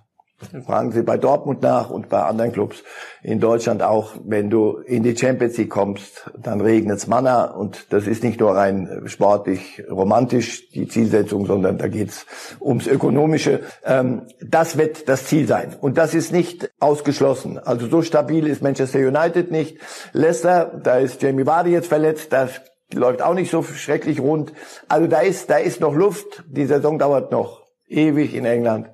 Fragen 0.67 0.93
Sie 0.93 1.03
bei 1.03 1.17
Dortmund 1.17 1.63
nach 1.63 1.91
und 1.91 2.09
bei 2.09 2.23
anderen 2.23 2.53
Clubs 2.53 2.83
in 3.23 3.41
Deutschland 3.41 3.83
auch. 3.83 4.13
Wenn 4.25 4.51
du 4.51 4.79
in 4.79 5.03
die 5.03 5.17
Champions 5.17 5.57
League 5.57 5.71
kommst, 5.71 6.31
dann 6.39 6.61
regnet's 6.61 7.07
Manna 7.07 7.47
und 7.47 7.93
das 7.93 8.07
ist 8.07 8.23
nicht 8.23 8.41
nur 8.41 8.55
rein 8.55 9.03
sportlich 9.07 9.83
romantisch 9.91 10.71
die 10.71 10.89
Zielsetzung, 10.89 11.47
sondern 11.47 11.79
da 11.79 11.89
geht's 11.89 12.27
ums 12.61 12.87
Ökonomische. 12.87 13.61
Ähm, 13.85 14.23
das 14.41 14.77
wird 14.77 15.09
das 15.09 15.27
Ziel 15.27 15.47
sein 15.47 15.77
und 15.81 15.99
das 15.99 16.15
ist 16.15 16.33
nicht 16.33 16.71
ausgeschlossen. 16.81 17.59
Also 17.59 17.87
so 17.89 18.03
stabil 18.03 18.47
ist 18.47 18.63
Manchester 18.63 19.01
United 19.01 19.51
nicht. 19.51 19.79
Leicester, 20.13 20.81
da 20.83 20.99
ist 20.99 21.23
Jamie 21.23 21.47
Vardy 21.47 21.71
jetzt 21.71 21.89
verletzt, 21.89 22.33
das 22.33 22.61
läuft 22.93 23.23
auch 23.23 23.35
nicht 23.35 23.51
so 23.51 23.63
schrecklich 23.63 24.21
rund. 24.21 24.53
Also 24.89 25.07
da 25.07 25.21
ist, 25.21 25.51
da 25.51 25.57
ist 25.57 25.81
noch 25.81 25.95
Luft. 25.95 26.45
Die 26.49 26.67
Saison 26.67 26.99
dauert 26.99 27.33
noch 27.33 27.63
ewig 27.89 28.35
in 28.35 28.45
England 28.45 28.91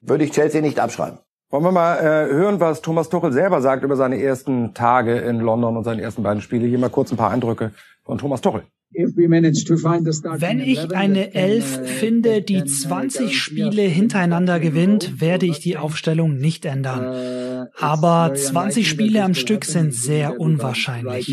würde 0.00 0.24
ich 0.24 0.30
Chelsea 0.30 0.60
nicht 0.60 0.80
abschreiben. 0.80 1.18
Wollen 1.50 1.64
wir 1.64 1.72
mal 1.72 1.96
äh, 1.96 2.32
hören, 2.32 2.60
was 2.60 2.82
Thomas 2.82 3.08
Tuchel 3.08 3.32
selber 3.32 3.62
sagt 3.62 3.82
über 3.82 3.96
seine 3.96 4.20
ersten 4.22 4.74
Tage 4.74 5.16
in 5.18 5.40
London 5.40 5.78
und 5.78 5.84
seine 5.84 6.02
ersten 6.02 6.22
beiden 6.22 6.42
Spiele. 6.42 6.66
Hier 6.66 6.78
mal 6.78 6.90
kurz 6.90 7.10
ein 7.10 7.16
paar 7.16 7.30
Eindrücke 7.30 7.72
von 8.04 8.18
Thomas 8.18 8.42
Tuchel. 8.42 8.64
Wenn 8.98 10.60
ich 10.60 10.92
eine 10.92 11.32
Elf 11.32 11.80
finde, 12.00 12.42
die 12.42 12.64
20 12.64 13.40
Spiele 13.40 13.82
hintereinander 13.82 14.58
gewinnt, 14.58 15.20
werde 15.20 15.46
ich 15.46 15.60
die 15.60 15.76
Aufstellung 15.76 16.36
nicht 16.36 16.64
ändern. 16.64 17.68
Aber 17.76 18.34
20 18.34 18.88
Spiele 18.88 19.22
am 19.22 19.34
Stück 19.34 19.64
sind 19.66 19.94
sehr 19.94 20.40
unwahrscheinlich. 20.40 21.32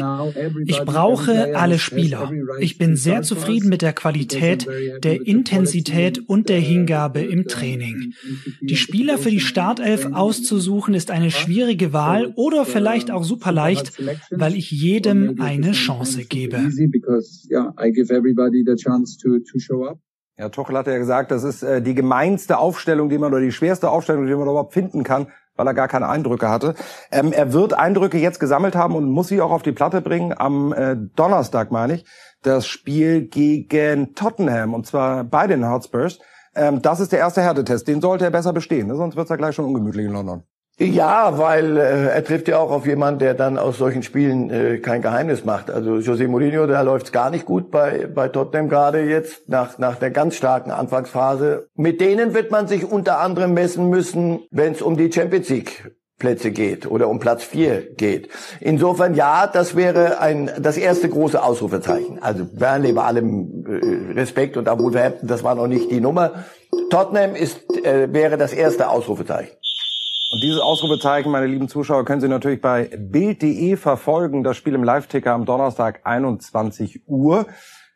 Ich 0.65 0.80
brauche 0.82 1.56
alle 1.58 1.80
Spieler. 1.80 2.32
Ich 2.60 2.78
bin 2.78 2.95
sehr 2.95 3.23
zufrieden 3.23 3.69
mit 3.69 3.82
der 3.82 3.93
Qualität, 3.93 4.67
der 5.04 5.25
Intensität 5.25 6.19
und 6.28 6.49
der 6.49 6.60
Hingabe 6.60 7.21
im 7.21 7.47
Training. 7.47 8.13
Die 8.62 8.75
Spieler 8.78 9.17
für 9.17 9.32
die 9.32 9.39
Startelf 9.39 10.06
auszusuchen 10.12 10.93
ist 10.93 11.10
eine 11.10 11.32
schwierige 11.32 11.93
Wahl 11.93 12.32
oder 12.36 12.65
vielleicht 12.65 13.10
auch 13.10 13.23
super 13.23 13.51
leicht, 13.51 13.93
weil 14.30 14.56
ich 14.56 14.69
jedem 14.69 15.41
eine 15.41 15.71
Chance 15.71 16.25
gebe 16.25 16.60
yeah, 17.55 17.71
I 17.77 17.91
give 17.91 18.13
everybody 18.13 18.63
the 18.65 18.75
chance 18.75 19.17
to, 19.17 19.39
to 19.39 19.59
show 19.59 19.85
up. 19.85 19.97
Ja, 20.37 20.49
Tuchel 20.49 20.77
hat 20.77 20.87
ja 20.87 20.97
gesagt, 20.97 21.31
das 21.31 21.43
ist 21.43 21.63
äh, 21.63 21.81
die 21.81 21.95
gemeinste 21.95 22.57
Aufstellung, 22.57 23.07
die 23.07 23.17
man 23.17 23.31
oder 23.31 23.41
die 23.41 23.53
schwerste 23.53 23.89
Aufstellung, 23.89 24.27
die 24.27 24.35
man 24.35 24.43
überhaupt 24.43 24.73
finden 24.73 25.03
kann, 25.03 25.27
weil 25.55 25.65
er 25.65 25.73
gar 25.73 25.87
keine 25.87 26.09
Eindrücke 26.09 26.49
hatte. 26.49 26.75
Ähm, 27.09 27.31
er 27.31 27.53
wird 27.53 27.73
Eindrücke 27.73 28.17
jetzt 28.17 28.41
gesammelt 28.41 28.75
haben 28.75 28.95
und 28.95 29.09
muss 29.09 29.29
sie 29.29 29.39
auch 29.39 29.51
auf 29.51 29.63
die 29.63 29.71
Platte 29.71 30.01
bringen 30.01 30.33
am 30.37 30.73
äh, 30.73 30.97
Donnerstag, 31.15 31.71
meine 31.71 31.95
ich, 31.95 32.05
das 32.41 32.67
Spiel 32.67 33.27
gegen 33.27 34.13
Tottenham 34.13 34.73
und 34.73 34.85
zwar 34.85 35.23
bei 35.23 35.47
den 35.47 35.69
Hotspurs. 35.69 36.19
Ähm, 36.53 36.81
das 36.81 36.99
ist 36.99 37.13
der 37.13 37.19
erste 37.19 37.41
Härtetest, 37.41 37.87
den 37.87 38.01
sollte 38.01 38.25
er 38.25 38.31
besser 38.31 38.51
bestehen, 38.51 38.87
ne? 38.87 38.95
sonst 38.95 39.15
wird 39.15 39.25
es 39.25 39.29
ja 39.29 39.37
gleich 39.37 39.55
schon 39.55 39.65
ungemütlich 39.65 40.05
in 40.05 40.11
London. 40.11 40.43
Ja, 40.77 41.38
weil 41.38 41.77
äh, 41.77 42.07
er 42.07 42.23
trifft 42.25 42.49
ja 42.49 42.57
auch 42.57 42.69
auf 42.69 42.85
jemanden, 42.85 43.19
der 43.19 43.33
dann 43.33 43.57
aus 43.57 43.77
solchen 43.77 44.03
Spielen 44.03 44.49
äh, 44.49 44.79
kein 44.79 45.01
Geheimnis 45.01 45.45
macht. 45.45 45.71
Also 45.71 45.93
José 45.93 46.27
Mourinho, 46.27 46.67
da 46.67 46.81
läuft's 46.81 47.13
gar 47.13 47.29
nicht 47.29 47.45
gut 47.45 47.71
bei, 47.71 48.07
bei 48.13 48.27
Tottenham 48.27 48.67
gerade 48.67 48.99
jetzt, 49.03 49.47
nach, 49.47 49.77
nach 49.77 49.95
der 49.95 50.11
ganz 50.11 50.35
starken 50.35 50.71
Anfangsphase. 50.71 51.69
Mit 51.75 52.01
denen 52.01 52.33
wird 52.33 52.51
man 52.51 52.67
sich 52.67 52.83
unter 52.83 53.19
anderem 53.19 53.53
messen 53.53 53.89
müssen, 53.89 54.41
wenn 54.51 54.73
es 54.73 54.81
um 54.81 54.97
die 54.97 55.09
Champions 55.09 55.47
League 55.47 55.91
Plätze 56.19 56.51
geht 56.51 56.89
oder 56.89 57.07
um 57.07 57.19
Platz 57.19 57.43
vier 57.43 57.93
geht. 57.95 58.29
Insofern 58.59 59.15
ja, 59.15 59.47
das 59.47 59.77
wäre 59.77 60.19
ein 60.19 60.51
das 60.59 60.75
erste 60.75 61.07
große 61.07 61.41
Ausrufezeichen. 61.41 62.19
Also 62.21 62.45
Burnley 62.45 62.91
bei 62.91 63.03
allem 63.03 63.65
äh, 63.65 64.13
Respekt 64.13 64.57
und 64.57 64.67
Wolverhampton, 64.67 65.27
das 65.27 65.43
war 65.43 65.55
noch 65.55 65.67
nicht 65.67 65.89
die 65.89 66.01
Nummer. 66.01 66.45
Tottenham 66.89 67.35
ist 67.35 67.61
äh, 67.85 68.11
wäre 68.13 68.38
das 68.38 68.51
erste 68.51 68.89
Ausrufezeichen. 68.89 69.55
Und 70.35 70.41
dieses 70.41 70.59
Ausrufezeichen, 70.59 71.31
meine 71.31 71.47
lieben 71.47 71.69
Zuschauer, 71.69 72.03
können 72.03 72.19
Sie 72.19 72.27
natürlich 72.27 72.59
bei 72.59 72.89
Bild.de 72.97 73.77
verfolgen. 73.77 74.43
Das 74.43 74.57
Spiel 74.57 74.73
im 74.73 74.83
Live-Ticker 74.83 75.31
am 75.31 75.45
Donnerstag 75.45 76.01
21 76.03 77.03
Uhr. 77.07 77.45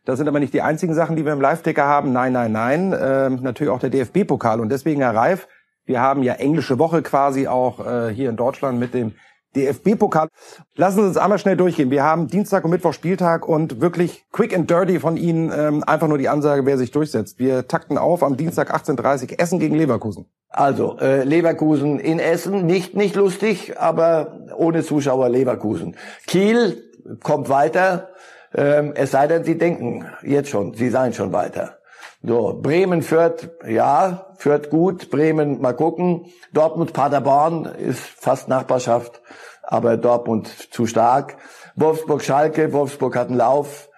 Das 0.06 0.20
sind 0.20 0.28
aber 0.30 0.40
nicht 0.40 0.54
die 0.54 0.62
einzigen 0.62 0.94
Sachen, 0.94 1.18
die 1.18 1.26
wir 1.26 1.34
im 1.34 1.42
Live-Ticker 1.42 1.84
haben. 1.84 2.14
Nein, 2.14 2.32
nein, 2.32 2.54
nein. 2.54 2.96
Ähm, 2.98 3.40
natürlich 3.42 3.74
auch 3.74 3.82
der 3.82 3.90
DFB-Pokal. 3.90 4.62
Und 4.62 4.70
deswegen, 4.70 5.02
Herr 5.02 5.14
Reif, 5.14 5.50
wir 5.84 6.00
haben 6.00 6.24
ja 6.24 6.36
englische 6.36 6.80
Woche 6.80 7.02
quasi 7.02 7.50
auch 7.50 7.86
äh, 7.86 8.14
hier 8.14 8.30
in 8.30 8.38
Deutschland 8.38 8.80
mit 8.80 8.94
dem 8.94 9.16
DFB-Pokal. 9.56 10.30
Lassen 10.76 11.02
Sie 11.02 11.08
uns 11.08 11.18
einmal 11.18 11.40
schnell 11.40 11.58
durchgehen. 11.58 11.92
Wir 11.92 12.04
haben 12.04 12.28
Dienstag 12.28 12.64
und 12.66 12.72
Mittwoch 12.72 12.94
Spieltag 12.94 13.48
und 13.48 13.82
wirklich 13.82 14.26
quick 14.32 14.56
and 14.56 14.70
dirty 14.70 15.00
von 15.00 15.18
Ihnen 15.18 15.52
ähm, 15.56 15.84
einfach 15.84 16.08
nur 16.08 16.18
die 16.18 16.30
Ansage, 16.30 16.66
wer 16.66 16.78
sich 16.78 16.92
durchsetzt. 16.92 17.40
Wir 17.40 17.68
takten 17.68 17.98
auf 17.98 18.24
am 18.24 18.38
Dienstag 18.38 18.74
18.30 18.74 19.40
Essen 19.40 19.60
gegen 19.60 19.76
Leverkusen. 19.76 20.26
Also 20.50 20.98
äh, 21.00 21.24
Leverkusen 21.24 22.00
in 22.00 22.20
Essen, 22.20 22.66
nicht 22.66 22.96
nicht 22.96 23.16
lustig, 23.16 23.80
aber 23.80 24.46
ohne 24.56 24.84
Zuschauer 24.84 25.30
Leverkusen. 25.30 25.96
Kiel 26.26 26.84
kommt 27.22 27.50
weiter, 27.50 28.10
ähm, 28.54 28.94
es 28.96 29.12
sei 29.12 29.28
denn, 29.28 29.44
Sie 29.44 29.58
denken 29.58 30.06
jetzt 30.24 30.50
schon, 30.50 30.74
Sie 30.74 30.90
seien 30.90 31.14
schon 31.14 31.32
weiter. 31.34 31.78
So, 32.22 32.60
Bremen 32.62 33.02
führt, 33.02 33.50
ja, 33.68 34.29
führt 34.40 34.70
gut. 34.70 35.10
Bremen, 35.12 35.62
mal 35.62 35.74
gucken. 35.74 36.26
Dortmund, 36.54 36.94
Paderborn 36.94 37.66
ist 37.66 38.00
fast 38.00 38.48
Nachbarschaft, 38.48 39.22
aber 39.64 39.98
Dortmund 39.98 40.48
zu 40.74 40.88
stark. 40.88 41.38
Wolfsburg, 41.76 42.24
Schalke, 42.24 42.74
Wolfsburg 42.74 43.16
hat 43.16 43.28
einen 43.28 43.38
Lauf. 43.38 43.90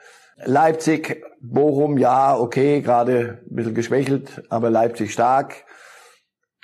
Leipzig, 0.44 1.24
Bochum, 1.40 1.98
ja, 1.98 2.38
okay, 2.38 2.82
gerade 2.82 3.40
ein 3.50 3.56
bisschen 3.56 3.76
geschwächelt, 3.76 4.44
aber 4.50 4.72
Leipzig 4.72 5.14
stark. 5.14 5.66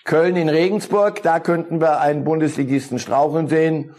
Köln 0.03 0.35
in 0.35 0.49
Regensburg, 0.49 1.21
da 1.21 1.39
könnten 1.39 1.79
wir 1.79 1.99
einen 1.99 2.23
Bundesligisten 2.23 2.97
straucheln 2.97 3.47
sehen. 3.47 3.93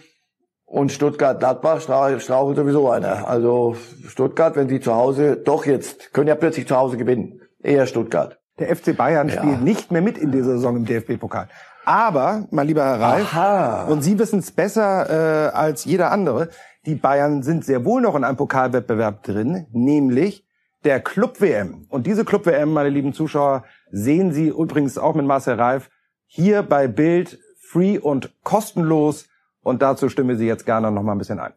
Und 0.64 0.90
Stuttgart, 0.90 1.38
Gladbach 1.38 1.80
strauchelt 1.80 2.56
sowieso 2.56 2.90
einer. 2.90 3.28
Also 3.28 3.76
Stuttgart, 4.06 4.56
wenn 4.56 4.68
sie 4.68 4.80
zu 4.80 4.94
Hause, 4.94 5.36
doch 5.36 5.64
jetzt, 5.64 6.12
können 6.12 6.28
ja 6.28 6.34
plötzlich 6.34 6.66
zu 6.66 6.76
Hause 6.76 6.96
gewinnen. 6.96 7.40
Eher 7.62 7.86
Stuttgart. 7.86 8.38
Der 8.59 8.75
FC 8.75 8.97
Bayern 8.97 9.29
ja. 9.29 9.38
spielt 9.38 9.62
nicht 9.62 9.92
mehr 9.92 10.03
mit 10.03 10.18
in 10.18 10.33
dieser 10.33 10.53
Saison 10.53 10.77
im 10.77 10.85
DFB-Pokal. 10.85 11.49
Aber, 11.85 12.47
mein 12.51 12.66
lieber 12.66 12.85
Herr 12.85 13.01
Reif, 13.01 13.35
Aha. 13.35 13.85
und 13.85 14.03
Sie 14.03 14.18
wissen 14.18 14.40
es 14.40 14.51
besser 14.51 15.49
äh, 15.49 15.57
als 15.57 15.85
jeder 15.85 16.11
andere, 16.11 16.51
die 16.87 16.94
Bayern 16.94 17.42
sind 17.42 17.64
sehr 17.64 17.85
wohl 17.85 18.03
noch 18.03 18.14
in 18.14 18.25
einem 18.25 18.37
Pokalwettbewerb 18.37 19.23
drin, 19.23 19.66
nämlich 19.73 20.44
der 20.85 21.01
Club-WM. 21.01 21.87
Und 21.88 22.07
diese 22.07 22.25
Club-WM, 22.25 22.73
meine 22.73 22.90
lieben 22.90 23.12
Zuschauer, 23.12 23.64
sehen 23.90 24.33
Sie 24.33 24.49
übrigens 24.49 24.99
auch 24.99 25.14
mit 25.14 25.27
Marcel 25.27 25.55
Reif 25.55 25.90
hier 26.27 26.62
bei 26.62 26.88
Bild 26.88 27.38
free 27.61 27.99
und 27.99 28.33
kostenlos. 28.42 29.27
Und 29.62 29.83
dazu 29.83 30.09
stimmen 30.09 30.31
wir 30.31 30.37
Sie 30.37 30.47
jetzt 30.47 30.66
gerne 30.66 30.90
noch 30.90 31.03
mal 31.03 31.12
ein 31.12 31.18
bisschen 31.18 31.40
ein. 31.40 31.53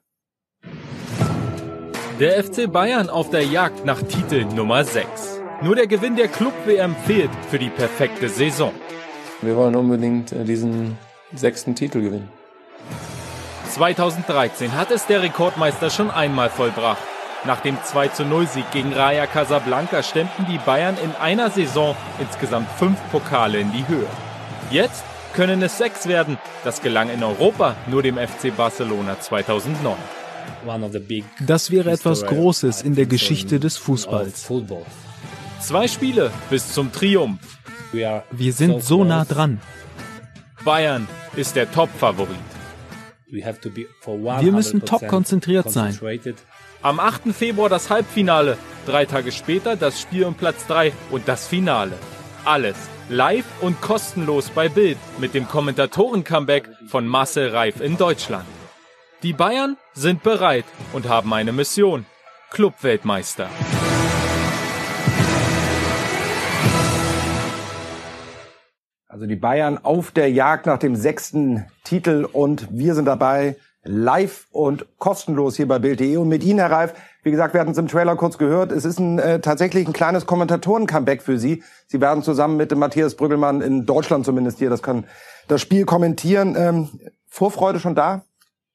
Der 2.20 2.44
FC 2.44 2.72
Bayern 2.72 3.10
auf 3.10 3.30
der 3.30 3.44
Jagd 3.44 3.86
nach 3.86 4.02
Titel 4.02 4.46
Nummer 4.46 4.84
6. 4.84 5.41
Nur 5.64 5.76
der 5.76 5.86
Gewinn 5.86 6.16
der 6.16 6.28
Club-WM 6.28 6.96
fehlt 7.06 7.30
für 7.52 7.60
die 7.60 7.70
perfekte 7.70 8.30
Saison. 8.30 8.74
Wir 9.44 9.56
wollen 9.56 9.76
unbedingt 9.76 10.32
äh, 10.32 10.44
diesen 10.44 10.98
sechsten 11.36 11.76
Titel 11.76 12.02
gewinnen. 12.02 12.30
2013 13.70 14.74
hat 14.74 14.90
es 14.90 15.06
der 15.06 15.22
Rekordmeister 15.22 15.92
schon 15.92 16.10
einmal 16.10 16.50
vollbracht. 16.50 17.04
Nach 17.46 17.62
dem 17.62 17.78
2 17.84 18.24
0 18.24 18.48
Sieg 18.48 18.72
gegen 18.72 18.92
Raja 18.92 19.28
Casablanca 19.28 20.02
stemmten 20.02 20.48
die 20.50 20.58
Bayern 20.58 20.98
in 21.04 21.12
einer 21.22 21.52
Saison 21.52 21.96
insgesamt 22.20 22.68
fünf 22.80 22.98
Pokale 23.12 23.60
in 23.60 23.72
die 23.72 23.88
Höhe. 23.88 24.08
Jetzt 24.72 25.04
können 25.34 25.62
es 25.62 25.78
sechs 25.78 26.08
werden. 26.08 26.40
Das 26.64 26.82
gelang 26.82 27.12
in 27.12 27.24
Europa 27.24 27.76
nur 27.88 28.02
dem 28.02 28.18
FC 28.18 28.56
Barcelona 28.58 29.20
2009. 29.20 29.96
Das 31.46 31.70
wäre 31.70 31.92
etwas 31.92 32.26
Großes 32.26 32.82
in 32.82 32.96
der 32.96 33.06
Geschichte 33.06 33.60
des 33.60 33.78
Fußballs. 33.78 34.50
Zwei 35.62 35.88
Spiele 35.88 36.32
bis 36.50 36.74
zum 36.74 36.92
Triumph. 36.92 37.40
Wir 37.92 38.54
sind 38.54 38.84
so 38.84 39.04
nah 39.04 39.26
dran. 39.26 39.62
Bayern 40.66 41.08
ist 41.36 41.56
der 41.56 41.72
Top-Favorit. 41.72 42.36
Wir 43.28 44.52
müssen 44.52 44.82
top 44.84 45.08
konzentriert 45.08 45.72
sein. 45.72 45.98
Am 46.82 47.00
8. 47.00 47.34
Februar 47.34 47.70
das 47.70 47.90
Halbfinale, 47.90 48.58
drei 48.86 49.06
Tage 49.06 49.32
später 49.32 49.76
das 49.76 50.02
Spiel 50.02 50.26
um 50.26 50.34
Platz 50.34 50.66
3 50.68 50.92
und 51.12 51.28
das 51.28 51.48
Finale. 51.48 51.94
Alles 52.44 52.76
live 53.10 53.46
und 53.62 53.80
kostenlos 53.82 54.50
bei 54.50 54.68
Bild 54.68 54.98
mit 55.20 55.34
dem 55.34 55.48
Kommentatoren-Comeback 55.48 56.70
von 56.88 57.08
Marcel 57.08 57.50
Reif 57.50 57.82
in 57.82 57.98
Deutschland. 57.98 58.46
Die 59.22 59.34
Bayern 59.34 59.78
sind 59.94 60.24
bereit 60.24 60.66
und 60.94 61.08
haben 61.08 61.32
eine 61.34 61.52
Mission. 61.52 62.06
Clubweltmeister. 62.50 63.48
Also 69.12 69.26
die 69.26 69.36
Bayern 69.36 69.78
auf 69.78 70.12
der 70.12 70.32
Jagd 70.32 70.68
nach 70.68 70.78
dem 70.78 70.96
sechsten 70.96 71.66
Titel 71.84 72.26
und 72.32 72.70
wir 72.72 72.96
sind 72.96 73.04
dabei 73.04 73.58
live 73.84 74.48
und 74.52 74.86
kostenlos 75.00 75.58
hier 75.58 75.68
bei 75.68 75.80
Bild.de 75.80 76.16
und 76.16 76.30
mit 76.30 76.46
Ihnen, 76.46 76.60
Herr 76.60 76.72
Reif. 76.72 76.94
Wie 77.22 77.30
gesagt, 77.30 77.54
wir 77.54 77.60
hatten 77.60 77.72
es 77.72 77.78
im 77.78 77.90
Trailer 77.90 78.16
kurz 78.16 78.38
gehört. 78.38 78.72
Es 78.72 78.86
ist 78.86 79.00
ein, 79.00 79.20
äh, 79.20 79.42
tatsächlich 79.42 79.86
ein 79.86 79.92
kleines 79.92 80.26
Kommentatoren-Comeback 80.26 81.24
für 81.24 81.38
Sie. 81.38 81.62
Sie 81.88 82.00
werden 82.00 82.24
zusammen 82.24 82.56
mit 82.56 82.72
dem 82.72 82.80
Matthias 82.80 83.16
Brüggelmann 83.16 83.60
in 83.60 83.86
Deutschland 83.86 84.26
zumindest 84.26 84.60
hier 84.60 84.70
das, 84.70 84.82
kann, 84.82 85.04
das 85.50 85.60
Spiel 85.60 85.84
kommentieren. 85.84 86.56
Ähm, 86.58 86.88
Vorfreude 87.28 87.82
schon 87.82 87.96
da? 87.96 88.24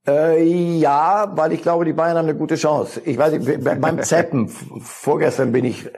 Äh, 0.07 0.79
ja, 0.79 1.33
weil 1.35 1.53
ich 1.53 1.63
glaube, 1.63 1.87
die 1.87 1.95
Bayern 1.95 2.19
haben 2.19 2.29
eine 2.29 2.37
gute 2.37 2.57
Chance. 2.57 3.01
Ich 3.07 3.17
weiß 3.17 3.39
nicht, 3.39 3.65
beim 3.65 4.03
Zeppen, 4.03 4.49
vorgestern 4.81 5.53
bin 5.53 5.65
ich 5.65 5.89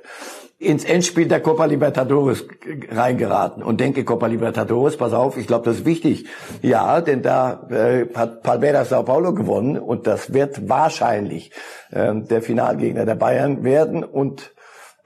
ins 0.58 0.84
Endspiel 0.84 1.28
der 1.28 1.40
Copa 1.40 1.66
Libertadores 1.66 2.44
reingeraten 2.90 3.62
und 3.62 3.80
denke 3.80 4.04
Copa 4.04 4.26
Libertadores, 4.26 4.96
pass 4.96 5.12
auf, 5.12 5.36
ich 5.36 5.46
glaube, 5.46 5.64
das 5.64 5.78
ist 5.78 5.84
wichtig. 5.84 6.26
Ja, 6.62 7.00
denn 7.00 7.22
da 7.22 7.68
äh, 7.70 8.06
hat 8.14 8.42
Palmeiras 8.42 8.88
Sao 8.88 9.04
Paulo 9.04 9.34
gewonnen 9.34 9.78
und 9.78 10.08
das 10.08 10.32
wird 10.32 10.68
wahrscheinlich 10.68 11.52
äh, 11.90 12.12
der 12.14 12.42
Finalgegner 12.42 13.06
der 13.06 13.14
Bayern 13.14 13.62
werden 13.62 14.02
und 14.02 14.52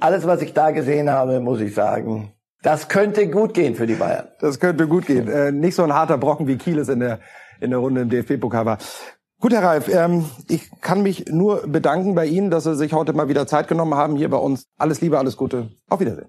alles, 0.00 0.26
was 0.26 0.40
ich 0.40 0.54
da 0.54 0.70
gesehen 0.70 1.10
habe, 1.10 1.40
muss 1.40 1.60
ich 1.60 1.74
sagen, 1.74 2.32
das 2.62 2.88
könnte 2.88 3.28
gut 3.28 3.54
gehen 3.54 3.74
für 3.74 3.86
die 3.86 3.94
Bayern. 3.94 4.28
Das 4.40 4.58
könnte 4.58 4.88
gut 4.88 5.06
gehen. 5.06 5.28
Äh, 5.28 5.52
nicht 5.52 5.74
so 5.74 5.82
ein 5.82 5.92
harter 5.92 6.16
Brocken 6.16 6.46
wie 6.46 6.56
Kiel 6.56 6.78
es 6.78 6.88
in 6.88 7.00
der 7.00 7.20
in 7.62 7.70
der 7.70 7.78
Runde 7.78 8.00
im 8.00 8.10
DFB-Pokal 8.10 8.66
war. 8.66 8.78
Gut, 9.42 9.52
Herr 9.52 9.64
Reif, 9.64 9.88
ähm, 9.88 10.26
ich 10.46 10.70
kann 10.80 11.02
mich 11.02 11.24
nur 11.28 11.66
bedanken 11.66 12.14
bei 12.14 12.26
Ihnen, 12.26 12.48
dass 12.52 12.62
Sie 12.62 12.76
sich 12.76 12.92
heute 12.92 13.12
mal 13.12 13.28
wieder 13.28 13.44
Zeit 13.44 13.66
genommen 13.66 13.96
haben 13.96 14.14
hier 14.14 14.30
bei 14.30 14.36
uns. 14.36 14.68
Alles 14.78 15.00
Liebe, 15.00 15.18
alles 15.18 15.36
Gute. 15.36 15.68
Auf 15.88 15.98
Wiedersehen. 15.98 16.28